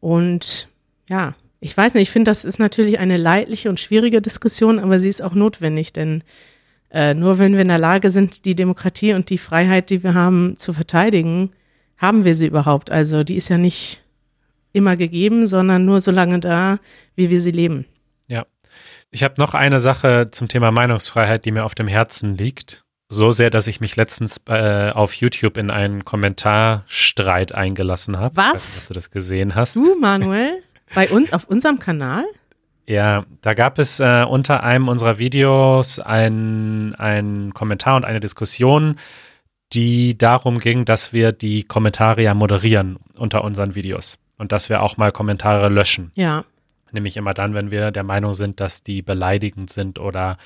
Und 0.00 0.68
ja, 1.08 1.34
ich 1.66 1.76
weiß 1.76 1.94
nicht, 1.94 2.04
ich 2.04 2.10
finde, 2.12 2.30
das 2.30 2.44
ist 2.44 2.60
natürlich 2.60 3.00
eine 3.00 3.16
leidliche 3.16 3.68
und 3.68 3.80
schwierige 3.80 4.22
Diskussion, 4.22 4.78
aber 4.78 5.00
sie 5.00 5.08
ist 5.08 5.20
auch 5.20 5.34
notwendig, 5.34 5.92
denn 5.92 6.22
äh, 6.92 7.12
nur 7.12 7.40
wenn 7.40 7.54
wir 7.54 7.62
in 7.62 7.68
der 7.68 7.78
Lage 7.78 8.10
sind, 8.10 8.44
die 8.44 8.54
Demokratie 8.54 9.14
und 9.14 9.30
die 9.30 9.36
Freiheit, 9.36 9.90
die 9.90 10.04
wir 10.04 10.14
haben, 10.14 10.56
zu 10.58 10.72
verteidigen, 10.72 11.50
haben 11.98 12.24
wir 12.24 12.36
sie 12.36 12.46
überhaupt. 12.46 12.92
Also 12.92 13.24
die 13.24 13.34
ist 13.34 13.48
ja 13.48 13.58
nicht 13.58 14.00
immer 14.72 14.96
gegeben, 14.96 15.48
sondern 15.48 15.84
nur 15.84 16.00
so 16.00 16.12
lange 16.12 16.38
da, 16.38 16.78
wie 17.16 17.30
wir 17.30 17.40
sie 17.40 17.50
leben. 17.50 17.84
Ja. 18.28 18.46
Ich 19.10 19.24
habe 19.24 19.34
noch 19.38 19.54
eine 19.54 19.80
Sache 19.80 20.28
zum 20.30 20.46
Thema 20.46 20.70
Meinungsfreiheit, 20.70 21.44
die 21.44 21.50
mir 21.50 21.64
auf 21.64 21.74
dem 21.74 21.88
Herzen 21.88 22.36
liegt. 22.36 22.84
So 23.08 23.32
sehr, 23.32 23.50
dass 23.50 23.66
ich 23.66 23.80
mich 23.80 23.96
letztens 23.96 24.40
äh, 24.48 24.90
auf 24.90 25.14
YouTube 25.14 25.56
in 25.56 25.70
einen 25.70 26.04
Kommentarstreit 26.04 27.52
eingelassen 27.52 28.18
habe. 28.18 28.36
Was? 28.36 28.52
Nicht, 28.52 28.82
ob 28.82 28.88
du 28.88 28.94
das 28.94 29.10
gesehen 29.10 29.56
hast. 29.56 29.74
Du, 29.74 29.98
Manuel? 29.98 30.62
Bei 30.94 31.08
uns, 31.10 31.32
auf 31.32 31.44
unserem 31.44 31.78
Kanal? 31.78 32.24
Ja, 32.86 33.24
da 33.40 33.54
gab 33.54 33.78
es 33.78 33.98
äh, 33.98 34.24
unter 34.28 34.62
einem 34.62 34.88
unserer 34.88 35.18
Videos 35.18 35.98
einen 35.98 37.52
Kommentar 37.52 37.96
und 37.96 38.04
eine 38.04 38.20
Diskussion, 38.20 38.96
die 39.72 40.16
darum 40.16 40.58
ging, 40.58 40.84
dass 40.84 41.12
wir 41.12 41.32
die 41.32 41.64
Kommentare 41.64 42.22
ja 42.22 42.34
moderieren 42.34 42.98
unter 43.16 43.42
unseren 43.42 43.74
Videos 43.74 44.18
und 44.38 44.52
dass 44.52 44.68
wir 44.68 44.82
auch 44.82 44.96
mal 44.96 45.10
Kommentare 45.10 45.68
löschen. 45.68 46.12
Ja. 46.14 46.44
Nämlich 46.92 47.16
immer 47.16 47.34
dann, 47.34 47.54
wenn 47.54 47.72
wir 47.72 47.90
der 47.90 48.04
Meinung 48.04 48.34
sind, 48.34 48.60
dass 48.60 48.84
die 48.84 49.02
beleidigend 49.02 49.70
sind 49.70 49.98
oder 49.98 50.38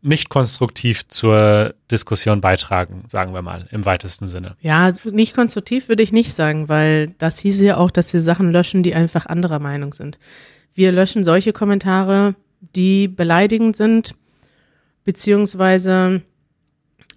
nicht 0.00 0.28
konstruktiv 0.28 1.06
zur 1.08 1.74
Diskussion 1.90 2.40
beitragen, 2.40 3.02
sagen 3.08 3.34
wir 3.34 3.42
mal, 3.42 3.66
im 3.70 3.84
weitesten 3.84 4.28
Sinne. 4.28 4.56
Ja, 4.60 4.92
nicht 5.04 5.34
konstruktiv 5.34 5.88
würde 5.88 6.02
ich 6.02 6.12
nicht 6.12 6.34
sagen, 6.34 6.68
weil 6.68 7.08
das 7.18 7.38
hieße 7.38 7.64
ja 7.64 7.76
auch, 7.76 7.90
dass 7.90 8.12
wir 8.12 8.20
Sachen 8.20 8.52
löschen, 8.52 8.82
die 8.82 8.94
einfach 8.94 9.26
anderer 9.26 9.58
Meinung 9.58 9.92
sind. 9.92 10.18
Wir 10.74 10.92
löschen 10.92 11.24
solche 11.24 11.52
Kommentare, 11.52 12.34
die 12.76 13.08
beleidigend 13.08 13.76
sind, 13.76 14.14
beziehungsweise 15.04 16.22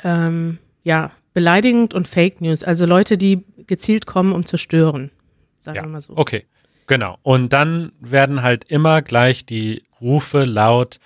ähm, 0.04 0.58
ja, 0.84 1.12
beleidigend 1.34 1.94
und 1.94 2.08
Fake 2.08 2.42
News, 2.42 2.64
also 2.64 2.86
Leute, 2.86 3.18
die 3.18 3.44
gezielt 3.68 4.06
kommen, 4.06 4.34
um 4.34 4.46
zu 4.46 4.58
stören. 4.58 5.12
Sagen 5.60 5.78
ja, 5.78 5.84
wir 5.84 5.90
mal 5.90 6.02
so. 6.02 6.18
Okay, 6.18 6.46
genau. 6.88 7.18
Und 7.22 7.54
dann 7.54 7.92
werden 8.00 8.42
halt 8.42 8.66
immer 8.66 9.02
gleich 9.02 9.46
die 9.46 9.84
Rufe 10.02 10.46
laut 10.46 11.00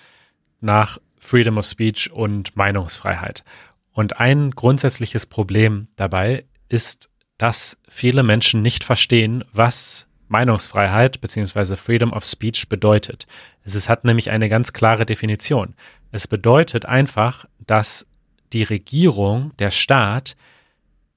nach 0.60 0.98
Freedom 1.26 1.58
of 1.58 1.66
Speech 1.66 2.12
und 2.12 2.56
Meinungsfreiheit. 2.56 3.44
Und 3.92 4.20
ein 4.20 4.52
grundsätzliches 4.52 5.26
Problem 5.26 5.88
dabei 5.96 6.44
ist, 6.68 7.10
dass 7.36 7.76
viele 7.88 8.22
Menschen 8.22 8.62
nicht 8.62 8.84
verstehen, 8.84 9.44
was 9.52 10.06
Meinungsfreiheit 10.28 11.20
bzw. 11.20 11.76
Freedom 11.76 12.12
of 12.12 12.24
Speech 12.24 12.68
bedeutet. 12.68 13.26
Es 13.64 13.88
hat 13.88 14.04
nämlich 14.04 14.30
eine 14.30 14.48
ganz 14.48 14.72
klare 14.72 15.04
Definition. 15.04 15.74
Es 16.12 16.28
bedeutet 16.28 16.86
einfach, 16.86 17.46
dass 17.58 18.06
die 18.52 18.62
Regierung, 18.62 19.52
der 19.58 19.72
Staat, 19.72 20.36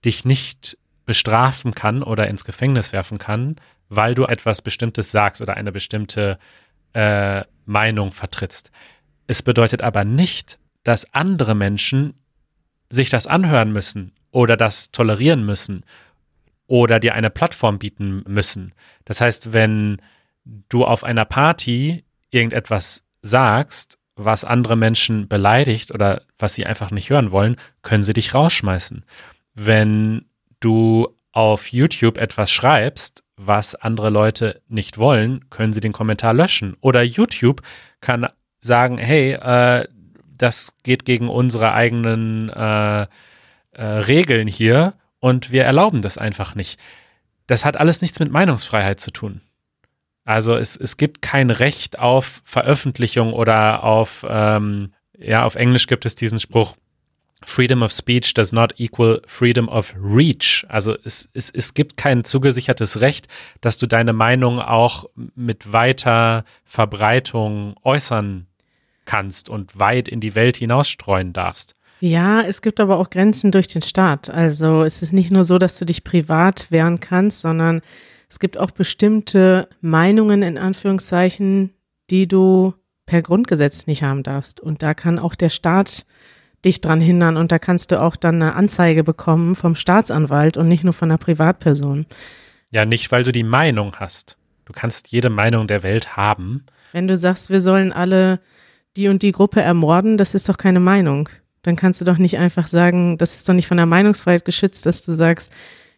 dich 0.04 0.26
nicht 0.26 0.78
bestrafen 1.06 1.76
kann 1.76 2.02
oder 2.02 2.28
ins 2.28 2.46
Gefängnis 2.46 2.94
werfen 2.94 3.20
kann, 3.20 3.58
weil 3.90 4.16
du 4.16 4.26
etwas 4.26 4.62
Bestimmtes 4.62 5.12
sagst 5.12 5.42
oder 5.42 5.56
eine 5.56 5.72
bestimmte 5.72 6.40
äh, 6.94 7.44
Meinung 7.66 8.12
vertrittst. 8.12 8.72
Es 9.30 9.44
bedeutet 9.44 9.84
aber 9.84 10.06
nicht, 10.06 10.58
dass 10.84 11.14
andere 11.14 11.54
Menschen 11.54 12.16
sich 12.90 13.12
das 13.12 13.28
anhören 13.28 13.72
müssen 13.72 14.12
oder 14.32 14.58
das 14.58 14.90
tolerieren 14.90 15.46
müssen 15.46 15.86
oder 16.66 17.00
dir 17.00 17.14
eine 17.14 17.30
Plattform 17.30 17.78
bieten 17.78 18.24
müssen. 18.26 18.74
Das 19.06 19.22
heißt, 19.22 19.54
wenn 19.54 20.02
du 20.70 20.84
auf 20.84 21.04
einer 21.04 21.26
Party 21.26 22.06
irgendetwas 22.32 23.04
sagst, 23.22 24.00
was 24.16 24.46
andere 24.46 24.76
Menschen 24.76 25.28
beleidigt 25.28 25.92
oder 25.92 26.24
was 26.40 26.56
sie 26.56 26.66
einfach 26.66 26.90
nicht 26.90 27.12
hören 27.12 27.30
wollen, 27.30 27.58
können 27.84 28.02
sie 28.02 28.14
dich 28.14 28.34
rausschmeißen. 28.34 29.06
Wenn 29.54 30.26
du 30.60 31.08
auf 31.34 31.72
YouTube 31.72 32.18
etwas 32.18 32.50
schreibst, 32.50 33.24
was 33.38 33.76
andere 33.76 34.10
Leute 34.10 34.64
nicht 34.70 34.98
wollen, 34.98 35.52
können 35.52 35.72
sie 35.72 35.82
den 35.82 35.94
Kommentar 35.94 36.34
löschen. 36.34 36.76
Oder 36.82 37.04
YouTube 37.04 37.62
kann 38.02 38.28
sagen, 38.62 38.98
hey, 38.98 39.34
äh, 39.34 39.88
das 40.38 40.74
geht 40.84 41.06
gegen 41.06 41.30
unsere 41.30 41.74
eigenen 41.74 42.50
äh, 42.50 43.08
äh, 43.74 43.84
Regeln 43.84 44.48
hier 44.48 44.94
und 45.20 45.52
wir 45.52 45.64
erlauben 45.64 46.02
das 46.02 46.18
einfach 46.18 46.56
nicht. 46.56 46.80
Das 47.48 47.66
hat 47.66 47.78
alles 47.78 48.02
nichts 48.02 48.20
mit 48.20 48.32
Meinungsfreiheit 48.32 49.00
zu 49.00 49.12
tun. 49.12 49.42
Also 50.26 50.56
es, 50.56 50.76
es 50.76 50.98
gibt 50.98 51.22
kein 51.22 51.50
Recht 51.50 51.98
auf 51.98 52.42
Veröffentlichung 52.44 53.34
oder 53.34 53.84
auf, 53.84 54.26
ähm, 54.30 54.94
ja, 55.18 55.44
auf 55.44 55.56
Englisch 55.56 55.88
gibt 55.88 56.06
es 56.06 56.16
diesen 56.16 56.40
Spruch, 56.40 56.76
Freedom 57.46 57.84
of 57.84 57.92
Speech 57.92 58.34
does 58.34 58.52
not 58.52 58.80
equal 58.80 59.22
Freedom 59.26 59.70
of 59.70 59.96
Reach. 59.98 60.66
Also 60.68 60.98
es, 61.04 61.30
es, 61.34 61.50
es 61.50 61.74
gibt 61.74 61.96
kein 61.96 62.26
zugesichertes 62.26 63.00
Recht, 63.00 63.28
dass 63.62 63.78
du 63.78 63.88
deine 63.88 64.14
Meinung 64.14 64.60
auch 64.60 65.06
mit 65.36 65.72
weiter 65.72 66.44
Verbreitung 66.66 67.76
äußern 67.84 68.49
kannst 69.10 69.50
und 69.50 69.80
weit 69.80 70.08
in 70.08 70.20
die 70.20 70.36
Welt 70.36 70.58
hinausstreuen 70.58 71.34
darfst. 71.34 71.76
Ja, 72.00 72.42
es 72.42 72.62
gibt 72.62 72.80
aber 72.80 73.00
auch 73.00 73.10
Grenzen 73.10 73.52
durch 73.52 73.68
den 73.68 73.82
Staat. 73.82 74.30
Also 74.30 74.84
es 74.84 75.02
ist 75.02 75.14
nicht 75.14 75.32
nur 75.32 75.44
so, 75.44 75.58
dass 75.58 75.80
du 75.80 75.86
dich 75.86 76.04
privat 76.04 76.68
wehren 76.70 77.00
kannst, 77.00 77.42
sondern 77.42 77.82
es 78.30 78.38
gibt 78.38 78.60
auch 78.60 78.70
bestimmte 78.70 79.68
Meinungen 79.82 80.44
in 80.44 80.60
Anführungszeichen, 80.60 81.72
die 82.12 82.28
du 82.28 82.76
per 83.08 83.24
Grundgesetz 83.24 83.88
nicht 83.88 84.04
haben 84.04 84.22
darfst. 84.22 84.62
Und 84.62 84.84
da 84.84 84.94
kann 84.94 85.18
auch 85.18 85.34
der 85.34 85.50
Staat 85.50 86.06
dich 86.64 86.80
dran 86.80 87.02
hindern 87.02 87.36
und 87.36 87.52
da 87.52 87.58
kannst 87.58 87.90
du 87.92 88.00
auch 88.00 88.16
dann 88.16 88.36
eine 88.36 88.54
Anzeige 88.54 89.04
bekommen 89.04 89.56
vom 89.56 89.74
Staatsanwalt 89.74 90.56
und 90.56 90.68
nicht 90.68 90.84
nur 90.84 90.94
von 90.94 91.10
einer 91.10 91.18
Privatperson. 91.18 92.06
Ja, 92.72 92.86
nicht, 92.86 93.12
weil 93.12 93.24
du 93.24 93.32
die 93.32 93.44
Meinung 93.44 93.96
hast. 93.96 94.38
Du 94.66 94.74
kannst 94.74 95.08
jede 95.08 95.32
Meinung 95.32 95.66
der 95.66 95.82
Welt 95.82 96.16
haben. 96.16 96.66
Wenn 96.92 97.08
du 97.08 97.18
sagst, 97.18 97.50
wir 97.50 97.60
sollen 97.60 97.92
alle 97.92 98.40
die 98.98 99.08
und 99.08 99.22
die 99.22 99.32
Gruppe 99.32 99.62
ermorden, 99.62 100.18
das 100.18 100.34
ist 100.34 100.50
doch 100.50 100.58
keine 100.58 100.80
Meinung. 100.80 101.30
Dann 101.62 101.76
kannst 101.76 102.02
du 102.02 102.06
doch 102.06 102.18
nicht 102.18 102.38
einfach 102.38 102.68
sagen, 102.68 103.18
das 103.18 103.36
ist 103.36 103.48
doch 103.48 103.54
nicht 103.54 103.68
von 103.68 103.78
der 103.78 103.86
Meinungsfreiheit 103.86 104.46
geschützt, 104.46 104.86
dass 104.86 105.02
du 105.02 105.14
sagst, 105.14 105.54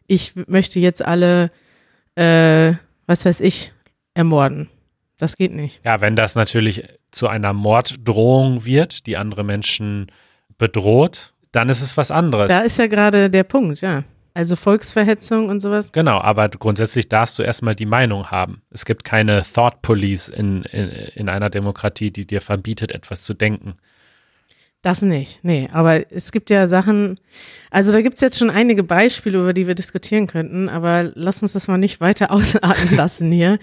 ich 0.08 0.34
möchte 0.48 0.80
jetzt 0.80 1.04
alle, 1.04 1.52
äh, 2.16 2.74
was 3.06 3.26
weiß 3.26 3.40
ich, 3.42 3.74
ermorden. 4.14 4.70
Das 5.18 5.38
geht 5.38 5.54
nicht. 5.54 5.82
Ja, 5.86 6.02
wenn 6.02 6.16
das 6.16 6.36
natürlich 6.36 6.84
zu 7.12 7.28
einer 7.28 7.54
Morddrohung 7.54 8.66
wird, 8.66 9.06
die 9.06 9.18
andere 9.18 9.44
Menschen 9.44 10.08
bedroht, 10.58 11.34
dann 11.52 11.70
ist 11.70 11.82
es 11.82 11.96
was 11.96 12.12
anderes. 12.12 12.48
Da 12.48 12.62
ist 12.62 12.80
ja 12.80 12.88
gerade 12.88 13.30
der 13.30 13.44
Punkt, 13.44 13.82
ja. 13.82 14.04
Also 14.34 14.56
Volksverhetzung 14.56 15.50
und 15.50 15.60
sowas. 15.60 15.92
Genau, 15.92 16.20
aber 16.20 16.48
grundsätzlich 16.50 17.10
darfst 17.10 17.38
du 17.38 17.44
erstmal 17.44 17.76
die 17.76 17.86
Meinung 17.86 18.32
haben. 18.32 18.62
Es 18.72 18.86
gibt 18.86 19.04
keine 19.04 19.44
Thought 19.44 19.82
Police 19.82 20.30
in, 20.30 20.64
in, 20.64 20.90
in 20.90 21.30
einer 21.30 21.50
Demokratie, 21.50 22.12
die 22.12 22.26
dir 22.26 22.42
verbietet, 22.42 22.92
etwas 22.92 23.24
zu 23.24 23.34
denken. 23.34 23.76
Das 24.84 25.04
nicht, 25.04 25.44
nee. 25.44 25.70
Aber 25.72 26.12
es 26.12 26.32
gibt 26.32 26.50
ja 26.50 26.68
Sachen, 26.68 27.20
also 27.70 27.92
da 27.92 28.02
gibt 28.02 28.16
es 28.16 28.22
jetzt 28.22 28.40
schon 28.40 28.50
einige 28.50 28.82
Beispiele, 28.82 29.40
über 29.40 29.54
die 29.54 29.68
wir 29.68 29.76
diskutieren 29.76 30.26
könnten, 30.26 30.70
aber 30.70 31.12
lass 31.14 31.44
uns 31.44 31.54
das 31.54 31.68
mal 31.68 31.78
nicht 31.78 32.02
weiter 32.02 32.32
ausarten 32.32 32.96
lassen 32.96 33.32
hier. 33.32 33.60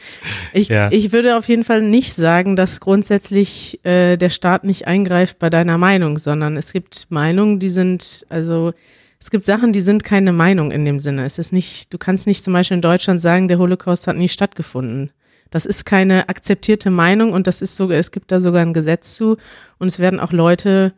Ich, 0.52 0.68
ja. 0.68 0.92
ich 0.92 1.10
würde 1.10 1.36
auf 1.36 1.48
jeden 1.48 1.64
Fall 1.64 1.82
nicht 1.82 2.14
sagen, 2.14 2.54
dass 2.54 2.78
grundsätzlich 2.78 3.84
äh, 3.84 4.16
der 4.16 4.30
Staat 4.30 4.62
nicht 4.62 4.86
eingreift 4.86 5.40
bei 5.40 5.50
deiner 5.50 5.76
Meinung, 5.76 6.18
sondern 6.18 6.56
es 6.56 6.72
gibt 6.72 7.06
Meinungen, 7.08 7.58
die 7.58 7.70
sind, 7.70 8.24
also 8.28 8.72
es 9.20 9.30
gibt 9.30 9.44
Sachen, 9.44 9.72
die 9.72 9.80
sind 9.80 10.04
keine 10.04 10.32
Meinung 10.32 10.70
in 10.70 10.84
dem 10.84 11.00
Sinne. 11.00 11.24
Es 11.24 11.38
ist 11.38 11.52
nicht, 11.52 11.92
du 11.92 11.98
kannst 11.98 12.26
nicht 12.26 12.44
zum 12.44 12.52
Beispiel 12.52 12.76
in 12.76 12.82
Deutschland 12.82 13.20
sagen, 13.20 13.48
der 13.48 13.58
Holocaust 13.58 14.06
hat 14.06 14.16
nie 14.16 14.28
stattgefunden. 14.28 15.10
Das 15.50 15.66
ist 15.66 15.84
keine 15.84 16.28
akzeptierte 16.28 16.90
Meinung 16.90 17.32
und 17.32 17.46
das 17.46 17.62
ist 17.62 17.76
sogar, 17.76 17.98
es 17.98 18.10
gibt 18.10 18.30
da 18.30 18.40
sogar 18.40 18.62
ein 18.62 18.74
Gesetz 18.74 19.16
zu 19.16 19.36
und 19.78 19.88
es 19.88 19.98
werden 19.98 20.20
auch 20.20 20.32
Leute 20.32 20.92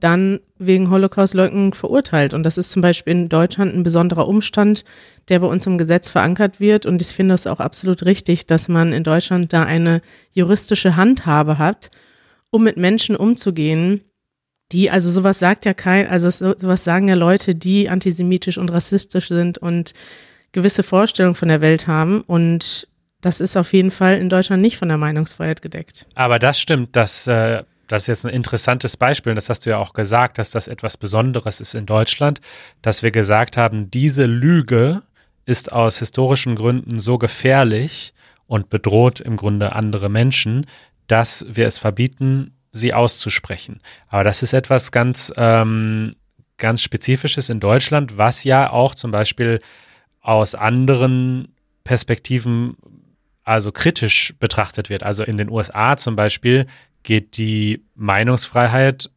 dann 0.00 0.40
wegen 0.58 0.90
Holocaust-Leugnung 0.90 1.74
verurteilt. 1.74 2.34
Und 2.34 2.42
das 2.44 2.58
ist 2.58 2.70
zum 2.70 2.82
Beispiel 2.82 3.12
in 3.12 3.28
Deutschland 3.28 3.74
ein 3.74 3.82
besonderer 3.82 4.28
Umstand, 4.28 4.84
der 5.28 5.40
bei 5.40 5.46
uns 5.46 5.66
im 5.66 5.78
Gesetz 5.78 6.08
verankert 6.08 6.60
wird. 6.60 6.86
Und 6.86 7.00
ich 7.00 7.08
finde 7.08 7.34
es 7.34 7.46
auch 7.46 7.60
absolut 7.60 8.04
richtig, 8.04 8.46
dass 8.46 8.68
man 8.68 8.92
in 8.92 9.04
Deutschland 9.04 9.52
da 9.52 9.64
eine 9.64 10.02
juristische 10.32 10.96
Handhabe 10.96 11.58
hat, 11.58 11.90
um 12.50 12.64
mit 12.64 12.76
Menschen 12.76 13.16
umzugehen, 13.16 14.02
die, 14.72 14.90
also 14.90 15.10
sowas 15.10 15.38
sagt 15.38 15.64
ja 15.64 15.74
kein, 15.74 16.08
also 16.08 16.30
sowas 16.30 16.84
sagen 16.84 17.08
ja 17.08 17.14
Leute, 17.14 17.54
die 17.54 17.88
antisemitisch 17.88 18.58
und 18.58 18.70
rassistisch 18.70 19.28
sind 19.28 19.58
und 19.58 19.92
gewisse 20.52 20.82
Vorstellungen 20.82 21.34
von 21.34 21.48
der 21.48 21.60
Welt 21.60 21.86
haben. 21.86 22.22
Und 22.22 22.88
das 23.20 23.40
ist 23.40 23.56
auf 23.56 23.72
jeden 23.72 23.90
Fall 23.90 24.16
in 24.18 24.28
Deutschland 24.28 24.62
nicht 24.62 24.76
von 24.76 24.88
der 24.88 24.98
Meinungsfreiheit 24.98 25.62
gedeckt. 25.62 26.06
Aber 26.14 26.38
das 26.38 26.58
stimmt, 26.58 26.96
dass 26.96 27.26
äh, 27.26 27.62
das 27.88 28.02
ist 28.02 28.06
jetzt 28.08 28.26
ein 28.26 28.32
interessantes 28.32 28.96
Beispiel, 28.96 29.34
das 29.34 29.48
hast 29.48 29.64
du 29.64 29.70
ja 29.70 29.78
auch 29.78 29.92
gesagt, 29.92 30.38
dass 30.38 30.50
das 30.50 30.68
etwas 30.68 30.96
Besonderes 30.96 31.60
ist 31.60 31.74
in 31.74 31.86
Deutschland, 31.86 32.40
dass 32.82 33.02
wir 33.02 33.10
gesagt 33.10 33.56
haben, 33.56 33.90
diese 33.90 34.26
Lüge 34.26 35.02
ist 35.44 35.70
aus 35.70 36.00
historischen 36.00 36.56
Gründen 36.56 36.98
so 36.98 37.18
gefährlich 37.18 38.12
und 38.48 38.70
bedroht 38.70 39.20
im 39.20 39.36
Grunde 39.36 39.74
andere 39.74 40.08
Menschen, 40.08 40.66
dass 41.06 41.46
wir 41.48 41.68
es 41.68 41.78
verbieten, 41.78 42.55
sie 42.76 42.94
auszusprechen. 42.94 43.80
Aber 44.08 44.24
das 44.24 44.42
ist 44.42 44.52
etwas 44.52 44.92
ganz, 44.92 45.32
ähm, 45.36 46.12
ganz 46.58 46.82
Spezifisches 46.82 47.50
in 47.50 47.60
Deutschland, 47.60 48.16
was 48.18 48.44
ja 48.44 48.70
auch 48.70 48.94
zum 48.94 49.10
Beispiel 49.10 49.60
aus 50.20 50.54
anderen 50.54 51.54
Perspektiven 51.84 52.76
also 53.44 53.70
kritisch 53.70 54.34
betrachtet 54.40 54.90
wird. 54.90 55.04
Also 55.04 55.22
in 55.22 55.36
den 55.36 55.50
USA 55.50 55.96
zum 55.96 56.16
Beispiel 56.16 56.66
geht 57.04 57.38
die 57.38 57.84
Meinungsfreiheit, 57.94 59.10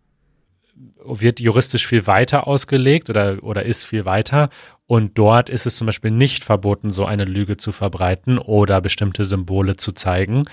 wird 1.04 1.40
juristisch 1.40 1.88
viel 1.88 2.06
weiter 2.06 2.48
ausgelegt 2.48 3.10
oder, 3.10 3.44
oder 3.44 3.66
ist 3.66 3.84
viel 3.84 4.06
weiter. 4.06 4.50
Und 4.86 5.18
dort 5.18 5.50
ist 5.50 5.66
es 5.66 5.76
zum 5.76 5.88
Beispiel 5.88 6.12
nicht 6.12 6.44
verboten, 6.44 6.92
so 6.92 7.06
eine 7.06 7.26
Lüge 7.26 7.58
zu 7.58 7.72
verbreiten 7.72 8.38
oder 8.38 8.82
bestimmte 8.82 9.24
Symbole 9.24 9.78
zu 9.78 9.92
zeigen. 9.92 10.44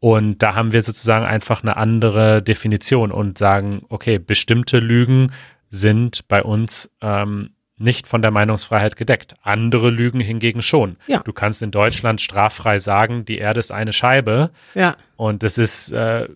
Und 0.00 0.42
da 0.42 0.54
haben 0.54 0.72
wir 0.72 0.82
sozusagen 0.82 1.24
einfach 1.24 1.62
eine 1.62 1.76
andere 1.76 2.42
Definition 2.42 3.10
und 3.10 3.38
sagen, 3.38 3.82
okay, 3.88 4.18
bestimmte 4.18 4.78
Lügen 4.78 5.32
sind 5.70 6.28
bei 6.28 6.42
uns 6.42 6.90
ähm, 7.00 7.50
nicht 7.78 8.06
von 8.06 8.22
der 8.22 8.30
Meinungsfreiheit 8.30 8.96
gedeckt. 8.96 9.34
Andere 9.42 9.90
Lügen 9.90 10.20
hingegen 10.20 10.62
schon. 10.62 10.96
Ja. 11.06 11.20
Du 11.20 11.32
kannst 11.32 11.62
in 11.62 11.70
Deutschland 11.70 12.20
straffrei 12.20 12.78
sagen, 12.78 13.24
die 13.24 13.38
Erde 13.38 13.60
ist 13.60 13.70
eine 13.70 13.92
Scheibe. 13.92 14.50
Ja. 14.74 14.96
Und 15.16 15.42
das 15.42 15.58
ist 15.58 15.92
äh, 15.92 16.28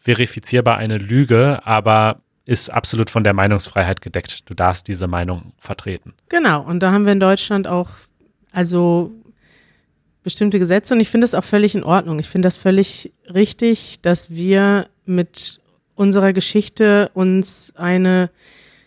verifizierbar 0.00 0.76
eine 0.76 0.98
Lüge, 0.98 1.60
aber 1.64 2.20
ist 2.44 2.70
absolut 2.70 3.10
von 3.10 3.22
der 3.22 3.34
Meinungsfreiheit 3.34 4.00
gedeckt. 4.00 4.48
Du 4.50 4.54
darfst 4.54 4.88
diese 4.88 5.06
Meinung 5.06 5.52
vertreten. 5.58 6.14
Genau. 6.28 6.62
Und 6.62 6.80
da 6.80 6.92
haben 6.92 7.04
wir 7.06 7.12
in 7.12 7.20
Deutschland 7.20 7.68
auch, 7.68 7.90
also 8.52 9.12
bestimmte 10.22 10.58
Gesetze 10.58 10.94
und 10.94 11.00
ich 11.00 11.08
finde 11.08 11.24
das 11.24 11.34
auch 11.34 11.44
völlig 11.44 11.74
in 11.74 11.84
Ordnung. 11.84 12.18
Ich 12.18 12.28
finde 12.28 12.46
das 12.46 12.58
völlig 12.58 13.12
richtig, 13.32 14.00
dass 14.02 14.30
wir 14.30 14.86
mit 15.04 15.60
unserer 15.94 16.32
Geschichte 16.32 17.10
uns 17.14 17.72
eine 17.76 18.30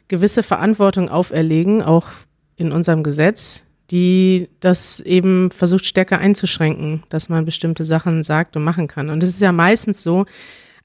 gewisse 0.08 0.44
Verantwortung 0.44 1.10
auferlegen, 1.10 1.82
auch 1.82 2.08
in 2.56 2.72
unserem 2.72 3.04
Gesetz, 3.04 3.66
die 3.92 4.50
das 4.60 5.00
eben 5.02 5.52
versucht 5.52 5.86
stärker 5.86 6.20
einzuschränken, 6.20 7.04
dass 7.10 7.30
man 7.30 7.46
bestimmte 7.46 7.86
Sachen 7.86 8.24
sagt 8.24 8.56
und 8.56 8.64
machen 8.64 8.88
kann. 8.88 9.10
Und 9.10 9.22
es 9.22 9.30
ist 9.30 9.42
ja 9.42 9.52
meistens 9.52 10.02
so, 10.02 10.26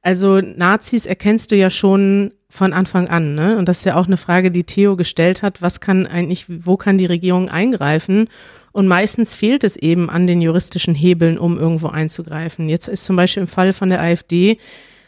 also 0.03 0.41
Nazis 0.41 1.07
erkennst 1.07 1.51
du 1.51 1.57
ja 1.57 1.71
schon 1.71 2.33
von 2.49 2.73
Anfang 2.73 3.09
an, 3.09 3.35
ne? 3.35 3.57
Und 3.57 3.69
das 3.69 3.79
ist 3.79 3.85
ja 3.85 3.97
auch 3.97 4.07
eine 4.07 4.17
Frage, 4.17 4.51
die 4.51 4.65
Theo 4.65 4.97
gestellt 4.97 5.43
hat. 5.43 5.63
Was 5.63 5.81
kann 5.81 6.07
eigentlich, 6.07 6.47
wo 6.49 6.77
kann 6.77 6.99
die 6.99 7.07
Regierung 7.07 7.49
eingreifen? 7.49 8.29
Und 8.73 8.89
meistens 8.89 9.35
fehlt 9.35 9.65
es 9.65 9.77
eben 9.77 10.11
an 10.11 10.27
den 10.27 10.41
juristischen 10.41 10.95
Hebeln, 10.95 11.39
um 11.39 11.59
irgendwo 11.59 11.89
einzugreifen. 11.89 12.69
Jetzt 12.69 12.89
ist 12.89 13.05
zum 13.05 13.17
Beispiel 13.17 13.43
im 13.43 13.49
Fall 13.49 13.73
von 13.73 13.89
der 13.89 14.01
AfD 14.01 14.59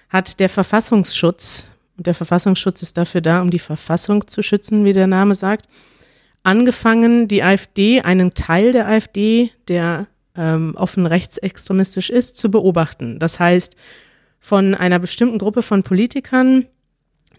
hat 0.09 0.41
der 0.41 0.49
Verfassungsschutz, 0.49 1.69
und 1.97 2.07
der 2.07 2.15
Verfassungsschutz 2.15 2.83
ist 2.83 2.99
dafür 2.99 3.21
da, 3.23 3.41
um 3.41 3.51
die 3.51 3.59
Verfassung 3.59 4.27
zu 4.27 4.43
schützen, 4.43 4.85
wie 4.85 4.93
der 4.93 5.07
Name 5.07 5.35
sagt, 5.35 5.67
angefangen, 6.43 7.29
die 7.29 7.43
AfD, 7.43 8.03
einen 8.03 8.35
Teil 8.35 8.73
der 8.73 8.89
AfD, 8.89 9.51
der 9.69 10.07
ähm, 10.37 10.75
offen 10.77 11.07
rechtsextremistisch 11.07 12.11
ist, 12.11 12.37
zu 12.37 12.51
beobachten. 12.51 13.19
Das 13.19 13.39
heißt, 13.39 13.77
von 14.43 14.75
einer 14.75 14.99
bestimmten 14.99 15.39
Gruppe 15.39 15.63
von 15.63 15.85
Politikern 15.85 16.67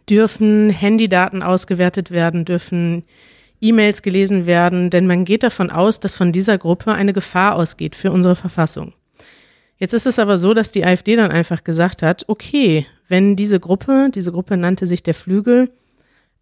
dürfen 0.09 0.69
Handydaten 0.69 1.43
ausgewertet 1.43 2.11
werden, 2.11 2.45
dürfen 2.45 3.03
E-Mails 3.61 4.01
gelesen 4.01 4.45
werden, 4.45 4.89
denn 4.89 5.05
man 5.05 5.25
geht 5.25 5.43
davon 5.43 5.69
aus, 5.69 5.99
dass 5.99 6.15
von 6.15 6.31
dieser 6.31 6.57
Gruppe 6.57 6.93
eine 6.93 7.13
Gefahr 7.13 7.55
ausgeht 7.55 7.95
für 7.95 8.11
unsere 8.11 8.37
Verfassung. 8.37 8.93
Jetzt 9.77 9.93
ist 9.93 10.05
es 10.05 10.17
aber 10.17 10.37
so, 10.37 10.53
dass 10.53 10.71
die 10.71 10.85
AfD 10.85 11.17
dann 11.17 11.29
einfach 11.29 11.65
gesagt 11.65 12.01
hat, 12.01 12.23
okay, 12.27 12.85
wenn 13.09 13.35
diese 13.35 13.59
Gruppe, 13.59 14.09
diese 14.13 14.31
Gruppe 14.31 14.55
nannte 14.55 14.87
sich 14.87 15.03
der 15.03 15.13
Flügel, 15.13 15.71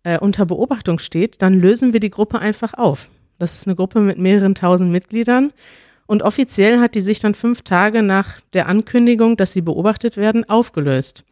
äh, 0.03 0.19
unter 0.19 0.45
Beobachtung 0.45 0.99
steht, 0.99 1.41
dann 1.41 1.59
lösen 1.59 1.91
wir 1.91 1.99
die 1.99 2.09
Gruppe 2.11 2.39
einfach 2.39 2.75
auf. 2.75 3.09
Das 3.39 3.55
ist 3.55 3.67
eine 3.67 3.75
Gruppe 3.75 3.99
mit 3.99 4.19
mehreren 4.19 4.53
tausend 4.53 4.91
Mitgliedern 4.91 5.53
und 6.11 6.23
offiziell 6.23 6.81
hat 6.81 6.95
die 6.95 6.99
sich 6.99 7.21
dann 7.21 7.33
fünf 7.35 7.61
Tage 7.61 8.03
nach 8.03 8.41
der 8.51 8.67
Ankündigung, 8.67 9.37
dass 9.37 9.53
sie 9.53 9.61
beobachtet 9.61 10.17
werden, 10.17 10.43
aufgelöst. 10.49 11.23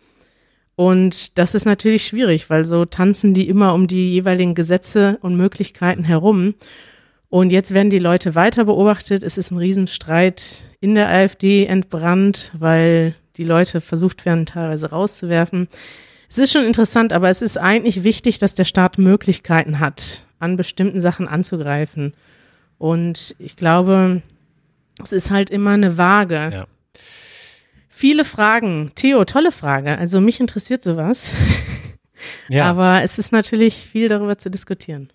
Und 0.78 1.38
das 1.38 1.54
ist 1.54 1.65
natürlich 1.65 2.06
schwierig, 2.06 2.50
weil 2.50 2.63
so 2.63 2.86
tanzen 2.86 3.34
die 3.34 3.50
immer 3.50 3.74
um 3.74 3.88
die 3.88 4.13
jeweiligen 4.13 4.56
Gesetze 4.56 5.18
und 5.22 5.36
Möglichkeiten 5.36 6.06
herum. 6.06 6.54
Und 7.28 7.50
jetzt 7.52 7.74
werden 7.74 7.89
die 7.89 8.00
Leute 8.00 8.36
weiter 8.36 8.63
beobachtet. 8.63 9.22
Es 9.22 9.38
ist 9.38 9.52
ein 9.52 9.58
Riesenstreit 9.58 10.63
in 10.80 10.96
der 10.96 11.10
AfD 11.10 11.65
entbrannt, 11.65 12.54
weil 12.58 13.15
die 13.36 13.44
Leute 13.44 13.82
versucht 13.82 14.26
werden, 14.26 14.46
teilweise 14.46 14.92
rauszuwerfen. 14.92 15.68
Es 16.30 16.38
ist 16.38 16.54
schon 16.54 16.63
interessant, 16.63 17.12
aber 17.12 17.28
es 17.28 17.42
ist 17.42 17.58
eigentlich 17.58 18.06
wichtig, 18.06 18.39
dass 18.39 18.56
der 18.56 18.63
Staat 18.63 18.98
Möglichkeiten 18.98 19.82
hat, 19.82 20.26
an 20.39 20.56
bestimmten 20.56 21.02
Sachen 21.02 21.28
anzugreifen. 21.28 22.13
Und 22.78 23.36
ich 23.39 23.58
glaube, 23.58 24.22
es 25.04 25.12
ist 25.12 25.32
halt 25.32 25.50
immer 25.50 25.72
eine 25.72 25.98
Waage. 25.98 26.50
Ja. 26.54 26.68
Viele 27.88 28.24
Fragen. 28.26 28.92
Theo, 28.96 29.26
tolle 29.26 29.52
Frage. 29.52 29.98
Also 29.98 30.22
mich 30.22 30.40
interessiert 30.40 30.84
sowas. 30.84 31.34
Ja. 32.50 32.66
Aber 32.66 33.02
es 33.02 33.18
ist 33.18 33.32
natürlich 33.32 33.76
viel 33.76 34.10
darüber 34.10 34.38
zu 34.38 34.52
diskutieren. 34.52 35.10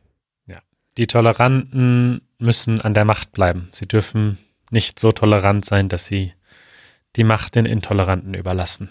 Ja. 0.47 0.61
Die 0.97 1.07
Toleranten 1.07 2.23
müssen 2.38 2.81
an 2.81 2.94
der 2.94 3.05
Macht 3.05 3.33
bleiben. 3.33 3.68
Sie 3.73 3.87
dürfen 3.87 4.38
nicht 4.70 4.99
so 4.99 5.12
tolerant 5.12 5.64
sein, 5.64 5.88
dass 5.88 6.07
sie 6.07 6.33
die 7.16 7.25
Macht 7.25 7.57
den 7.57 7.66
Intoleranten 7.66 8.35
überlassen. 8.35 8.88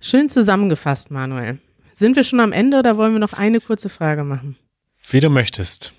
Schön 0.00 0.28
zusammengefasst, 0.28 1.10
Manuel. 1.10 1.58
Sind 1.92 2.14
wir 2.14 2.22
schon 2.22 2.40
am 2.40 2.52
Ende 2.52 2.78
oder 2.78 2.96
wollen 2.96 3.12
wir 3.12 3.18
noch 3.18 3.32
eine 3.32 3.60
kurze 3.60 3.88
Frage 3.88 4.22
machen? 4.22 4.56
Wie 5.10 5.20
du 5.20 5.28
möchtest. 5.30 5.92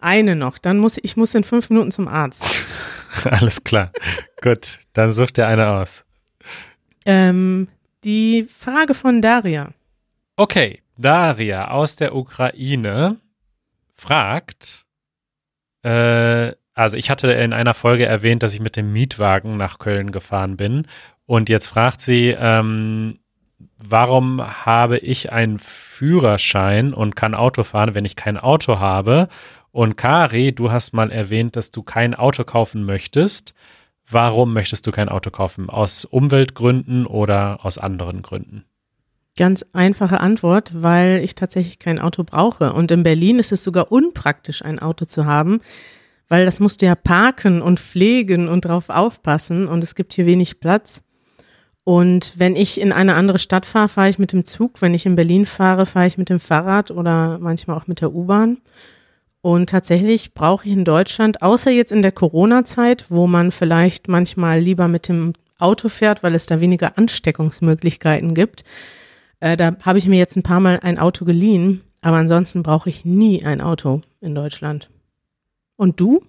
Eine 0.00 0.34
noch, 0.34 0.58
dann 0.58 0.78
muss 0.78 0.98
ich 1.00 1.16
muss 1.16 1.34
in 1.34 1.44
fünf 1.44 1.70
Minuten 1.70 1.92
zum 1.92 2.08
Arzt. 2.08 2.44
Alles 3.24 3.64
klar. 3.64 3.92
Gut, 4.40 4.80
dann 4.92 5.12
such 5.12 5.30
dir 5.30 5.46
eine 5.46 5.68
aus. 5.68 6.04
Ähm, 7.04 7.68
die 8.04 8.46
Frage 8.58 8.94
von 8.94 9.22
Daria. 9.22 9.70
Okay, 10.36 10.80
Daria 10.96 11.68
aus 11.68 11.96
der 11.96 12.14
Ukraine 12.14 13.18
fragt, 13.94 14.84
äh, 15.82 16.52
also 16.74 16.96
ich 16.96 17.10
hatte 17.10 17.30
in 17.32 17.52
einer 17.52 17.74
Folge 17.74 18.06
erwähnt, 18.06 18.42
dass 18.42 18.54
ich 18.54 18.60
mit 18.60 18.76
dem 18.76 18.92
Mietwagen 18.92 19.56
nach 19.56 19.78
Köln 19.78 20.10
gefahren 20.10 20.56
bin 20.56 20.86
und 21.26 21.48
jetzt 21.48 21.66
fragt 21.66 22.00
sie, 22.00 22.30
ähm, 22.30 23.18
warum 23.78 24.40
habe 24.64 24.98
ich 24.98 25.32
einen 25.32 25.58
Führerschein 25.58 26.94
und 26.94 27.16
kann 27.16 27.34
Auto 27.34 27.62
fahren, 27.62 27.94
wenn 27.94 28.04
ich 28.04 28.16
kein 28.16 28.38
Auto 28.38 28.78
habe 28.78 29.28
und 29.72 29.96
Kari, 29.96 30.52
du 30.52 30.70
hast 30.70 30.92
mal 30.92 31.10
erwähnt, 31.10 31.56
dass 31.56 31.70
du 31.70 31.82
kein 31.82 32.14
Auto 32.14 32.44
kaufen 32.44 32.84
möchtest. 32.84 33.54
Warum 34.08 34.52
möchtest 34.52 34.86
du 34.86 34.90
kein 34.90 35.08
Auto 35.08 35.30
kaufen? 35.30 35.70
Aus 35.70 36.04
Umweltgründen 36.04 37.06
oder 37.06 37.64
aus 37.64 37.78
anderen 37.78 38.22
Gründen? 38.22 38.64
Ganz 39.36 39.64
einfache 39.72 40.20
Antwort, 40.20 40.72
weil 40.74 41.24
ich 41.24 41.34
tatsächlich 41.34 41.78
kein 41.78 41.98
Auto 41.98 42.22
brauche. 42.22 42.74
Und 42.74 42.90
in 42.90 43.02
Berlin 43.02 43.38
ist 43.38 43.50
es 43.50 43.64
sogar 43.64 43.90
unpraktisch, 43.90 44.62
ein 44.62 44.78
Auto 44.78 45.06
zu 45.06 45.24
haben, 45.24 45.60
weil 46.28 46.44
das 46.44 46.60
musst 46.60 46.82
du 46.82 46.86
ja 46.86 46.94
parken 46.94 47.62
und 47.62 47.80
pflegen 47.80 48.48
und 48.48 48.66
drauf 48.66 48.90
aufpassen 48.90 49.68
und 49.68 49.82
es 49.82 49.94
gibt 49.94 50.12
hier 50.12 50.26
wenig 50.26 50.60
Platz. 50.60 51.02
Und 51.84 52.34
wenn 52.36 52.56
ich 52.56 52.78
in 52.78 52.92
eine 52.92 53.14
andere 53.14 53.38
Stadt 53.38 53.64
fahre, 53.64 53.88
fahre 53.88 54.10
ich 54.10 54.18
mit 54.18 54.32
dem 54.32 54.44
Zug. 54.44 54.82
Wenn 54.82 54.94
ich 54.94 55.06
in 55.06 55.16
Berlin 55.16 55.46
fahre, 55.46 55.86
fahre 55.86 56.06
ich 56.06 56.18
mit 56.18 56.28
dem 56.28 56.38
Fahrrad 56.38 56.90
oder 56.90 57.38
manchmal 57.38 57.76
auch 57.76 57.86
mit 57.86 58.02
der 58.02 58.14
U-Bahn. 58.14 58.58
Und 59.42 59.68
tatsächlich 59.68 60.34
brauche 60.34 60.66
ich 60.66 60.72
in 60.72 60.84
Deutschland, 60.84 61.42
außer 61.42 61.70
jetzt 61.70 61.90
in 61.90 62.02
der 62.02 62.12
Corona-Zeit, 62.12 63.06
wo 63.08 63.26
man 63.26 63.50
vielleicht 63.50 64.06
manchmal 64.06 64.60
lieber 64.60 64.86
mit 64.86 65.08
dem 65.08 65.32
Auto 65.58 65.88
fährt, 65.88 66.22
weil 66.22 66.36
es 66.36 66.46
da 66.46 66.60
weniger 66.60 66.96
Ansteckungsmöglichkeiten 66.96 68.34
gibt, 68.34 68.64
äh, 69.40 69.56
da 69.56 69.76
habe 69.82 69.98
ich 69.98 70.06
mir 70.06 70.18
jetzt 70.18 70.36
ein 70.36 70.44
paar 70.44 70.60
Mal 70.60 70.78
ein 70.80 70.98
Auto 70.98 71.24
geliehen. 71.24 71.82
Aber 72.00 72.16
ansonsten 72.16 72.62
brauche 72.62 72.88
ich 72.88 73.04
nie 73.04 73.44
ein 73.44 73.60
Auto 73.60 74.00
in 74.20 74.34
Deutschland. 74.34 74.90
Und 75.76 75.98
du? 75.98 76.24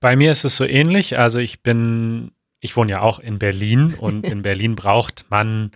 Bei 0.00 0.16
mir 0.16 0.30
ist 0.30 0.44
es 0.44 0.56
so 0.56 0.64
ähnlich. 0.64 1.18
Also 1.18 1.40
ich 1.40 1.62
bin, 1.62 2.30
ich 2.60 2.76
wohne 2.76 2.92
ja 2.92 3.00
auch 3.00 3.18
in 3.18 3.38
Berlin 3.40 3.94
und 3.98 4.24
in 4.30 4.42
Berlin 4.42 4.76
braucht 4.76 5.26
man, 5.30 5.72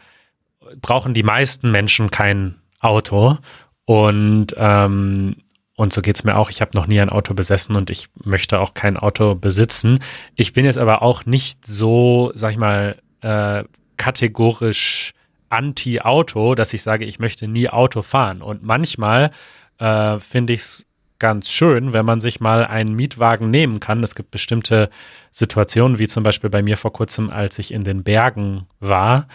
brauchen 0.81 1.15
die 1.15 1.23
meisten 1.25 1.71
Menschen 1.73 2.11
kein 2.11 2.57
Auto. 2.81 3.39
Und, 3.85 4.55
ähm, 4.57 5.37
und 5.79 5.93
so 5.93 6.03
geht's 6.03 6.25
mir 6.25 6.37
auch. 6.37 6.51
Ich 6.51 6.61
habe 6.61 6.73
noch 6.75 6.89
nie 6.89 7.01
ein 7.01 7.09
Auto 7.09 7.35
besessen 7.35 7.77
und 7.77 7.89
ich 7.89 8.09
möchte 8.25 8.59
auch 8.59 8.75
kein 8.75 8.97
Auto 8.97 9.37
besitzen. 9.37 10.01
Ich 10.35 10.53
bin 10.53 10.65
jetzt 10.65 10.77
aber 10.77 11.03
auch 11.03 11.25
nicht 11.25 11.65
so, 11.65 12.33
sag 12.35 12.51
ich 12.51 12.59
mal, 12.59 12.97
äh, 13.21 13.63
kategorisch 13.97 15.13
anti-Auto, 15.51 16.57
dass 16.57 16.75
ich 16.75 16.83
sage, 16.83 17.05
ich 17.05 17.21
möchte 17.21 17.47
nie 17.47 17.69
Auto 17.69 18.03
fahren. 18.03 18.43
Und 18.43 18.65
manchmal 18.65 19.31
äh, 19.79 20.19
finde 20.19 20.55
ich 20.55 20.61
es 20.63 20.87
ganz 21.21 21.49
schön, 21.49 21.93
wenn 21.93 22.05
man 22.05 22.21
sich 22.21 22.41
mal 22.41 22.67
einen 22.67 22.97
Mietwagen 22.97 23.49
nehmen 23.49 23.79
kann. 23.79 24.03
Es 24.03 24.17
gibt 24.17 24.33
bestimmte 24.33 24.91
Situationen, 25.31 26.01
wie 26.01 26.09
zum 26.09 26.25
Beispiel 26.25 26.51
bei 26.51 26.61
mir 26.61 26.77
vor 26.77 26.93
kurzem, 26.93 27.31
als 27.31 27.57
ich 27.61 27.73
in 27.73 27.85
den 27.85 28.03
Bergen 28.03 28.67
war. 28.81 29.29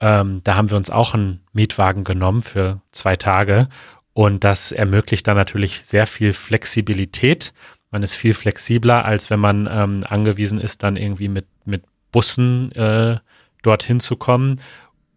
Ähm, 0.00 0.40
da 0.44 0.56
haben 0.56 0.70
wir 0.70 0.78
uns 0.78 0.88
auch 0.88 1.12
einen 1.12 1.40
Mietwagen 1.52 2.04
genommen 2.04 2.40
für 2.40 2.80
zwei 2.90 3.16
Tage. 3.16 3.68
Und 4.12 4.44
das 4.44 4.72
ermöglicht 4.72 5.26
dann 5.26 5.36
natürlich 5.36 5.82
sehr 5.82 6.06
viel 6.06 6.32
Flexibilität. 6.32 7.52
Man 7.90 8.02
ist 8.02 8.14
viel 8.14 8.34
flexibler, 8.34 9.04
als 9.04 9.30
wenn 9.30 9.40
man 9.40 9.68
ähm, 9.70 10.04
angewiesen 10.08 10.60
ist, 10.60 10.82
dann 10.82 10.96
irgendwie 10.96 11.28
mit, 11.28 11.46
mit 11.64 11.84
Bussen 12.12 12.72
äh, 12.72 13.18
dorthin 13.62 14.00
zu 14.00 14.16
kommen. 14.16 14.60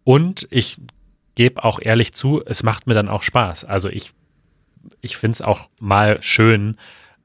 Und 0.04 0.48
ich 0.52 0.78
gebe 1.36 1.64
auch 1.64 1.80
ehrlich 1.82 2.14
zu, 2.14 2.44
es 2.46 2.64
macht 2.64 2.88
mir 2.88 2.94
dann 2.94 3.10
auch 3.10 3.24
Spaß. 3.24 3.66
Also 3.66 3.90
ich, 3.90 4.14
ich 5.02 5.18
finde 5.18 5.34
es 5.34 5.42
auch 5.42 5.70
mal 5.80 6.22
schön, 6.22 6.78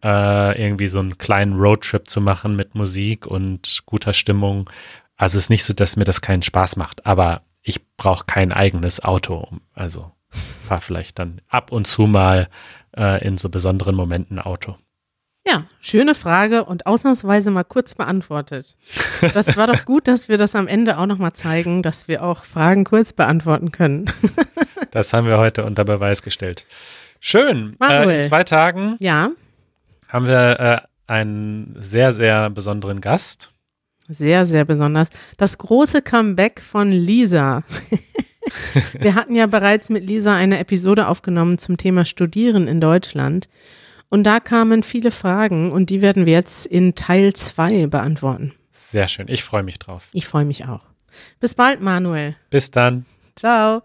äh, 0.02 0.62
irgendwie 0.62 0.88
so 0.88 1.00
einen 1.00 1.18
kleinen 1.18 1.54
Roadtrip 1.54 2.08
zu 2.08 2.20
machen 2.20 2.56
mit 2.56 2.74
Musik 2.74 3.26
und 3.26 3.82
guter 3.84 4.12
Stimmung. 4.12 4.70
Also 5.16 5.36
es 5.36 5.44
ist 5.44 5.50
nicht 5.50 5.64
so, 5.64 5.74
dass 5.74 5.96
mir 5.96 6.04
das 6.04 6.20
keinen 6.20 6.42
Spaß 6.42 6.76
macht, 6.76 7.04
aber 7.04 7.42
ich 7.62 7.84
brauche 7.96 8.24
kein 8.24 8.52
eigenes 8.52 9.02
Auto. 9.02 9.48
Also 9.74 10.12
fahre 10.30 10.80
vielleicht 10.80 11.18
dann 11.18 11.40
ab 11.48 11.72
und 11.72 11.86
zu 11.86 12.02
mal 12.02 12.48
äh, 12.96 13.24
in 13.26 13.38
so 13.38 13.48
besonderen 13.48 13.94
Momenten 13.94 14.38
Auto. 14.38 14.76
Ja, 15.46 15.64
schöne 15.80 16.14
Frage 16.14 16.64
und 16.64 16.86
ausnahmsweise 16.86 17.50
mal 17.50 17.64
kurz 17.64 17.94
beantwortet. 17.94 18.76
Das 19.32 19.56
war 19.56 19.66
doch 19.66 19.86
gut, 19.86 20.06
dass 20.06 20.28
wir 20.28 20.36
das 20.36 20.54
am 20.54 20.68
Ende 20.68 20.98
auch 20.98 21.06
nochmal 21.06 21.32
zeigen, 21.32 21.82
dass 21.82 22.06
wir 22.06 22.22
auch 22.22 22.44
Fragen 22.44 22.84
kurz 22.84 23.12
beantworten 23.12 23.72
können. 23.72 24.06
Das 24.90 25.12
haben 25.12 25.26
wir 25.26 25.36
heute 25.36 25.64
unter 25.64 25.84
Beweis 25.84 26.22
gestellt. 26.22 26.64
Schön. 27.20 27.76
Äh, 27.82 28.16
in 28.16 28.22
zwei 28.22 28.42
Tagen 28.42 28.96
ja. 29.00 29.30
haben 30.08 30.26
wir 30.26 30.60
äh, 30.60 30.80
einen 31.12 31.76
sehr, 31.78 32.10
sehr 32.12 32.48
besonderen 32.48 33.02
Gast. 33.02 33.52
Sehr, 34.08 34.46
sehr 34.46 34.64
besonders. 34.64 35.10
Das 35.36 35.58
große 35.58 36.00
Comeback 36.00 36.60
von 36.60 36.90
Lisa. 36.90 37.64
wir 38.98 39.14
hatten 39.14 39.34
ja 39.34 39.46
bereits 39.46 39.90
mit 39.90 40.06
Lisa 40.06 40.34
eine 40.34 40.58
Episode 40.58 41.08
aufgenommen 41.08 41.58
zum 41.58 41.76
Thema 41.76 42.04
Studieren 42.04 42.68
in 42.68 42.80
Deutschland. 42.80 43.48
Und 44.08 44.24
da 44.24 44.40
kamen 44.40 44.82
viele 44.82 45.10
Fragen 45.10 45.70
und 45.70 45.90
die 45.90 46.00
werden 46.00 46.26
wir 46.26 46.32
jetzt 46.32 46.66
in 46.66 46.94
Teil 46.94 47.34
2 47.34 47.88
beantworten. 47.88 48.54
Sehr 48.72 49.06
schön. 49.08 49.28
Ich 49.28 49.44
freue 49.44 49.62
mich 49.62 49.78
drauf. 49.78 50.08
Ich 50.12 50.26
freue 50.26 50.46
mich 50.46 50.66
auch. 50.66 50.86
Bis 51.40 51.54
bald, 51.54 51.82
Manuel. 51.82 52.36
Bis 52.50 52.70
dann. 52.70 53.04
Ciao. 53.36 53.82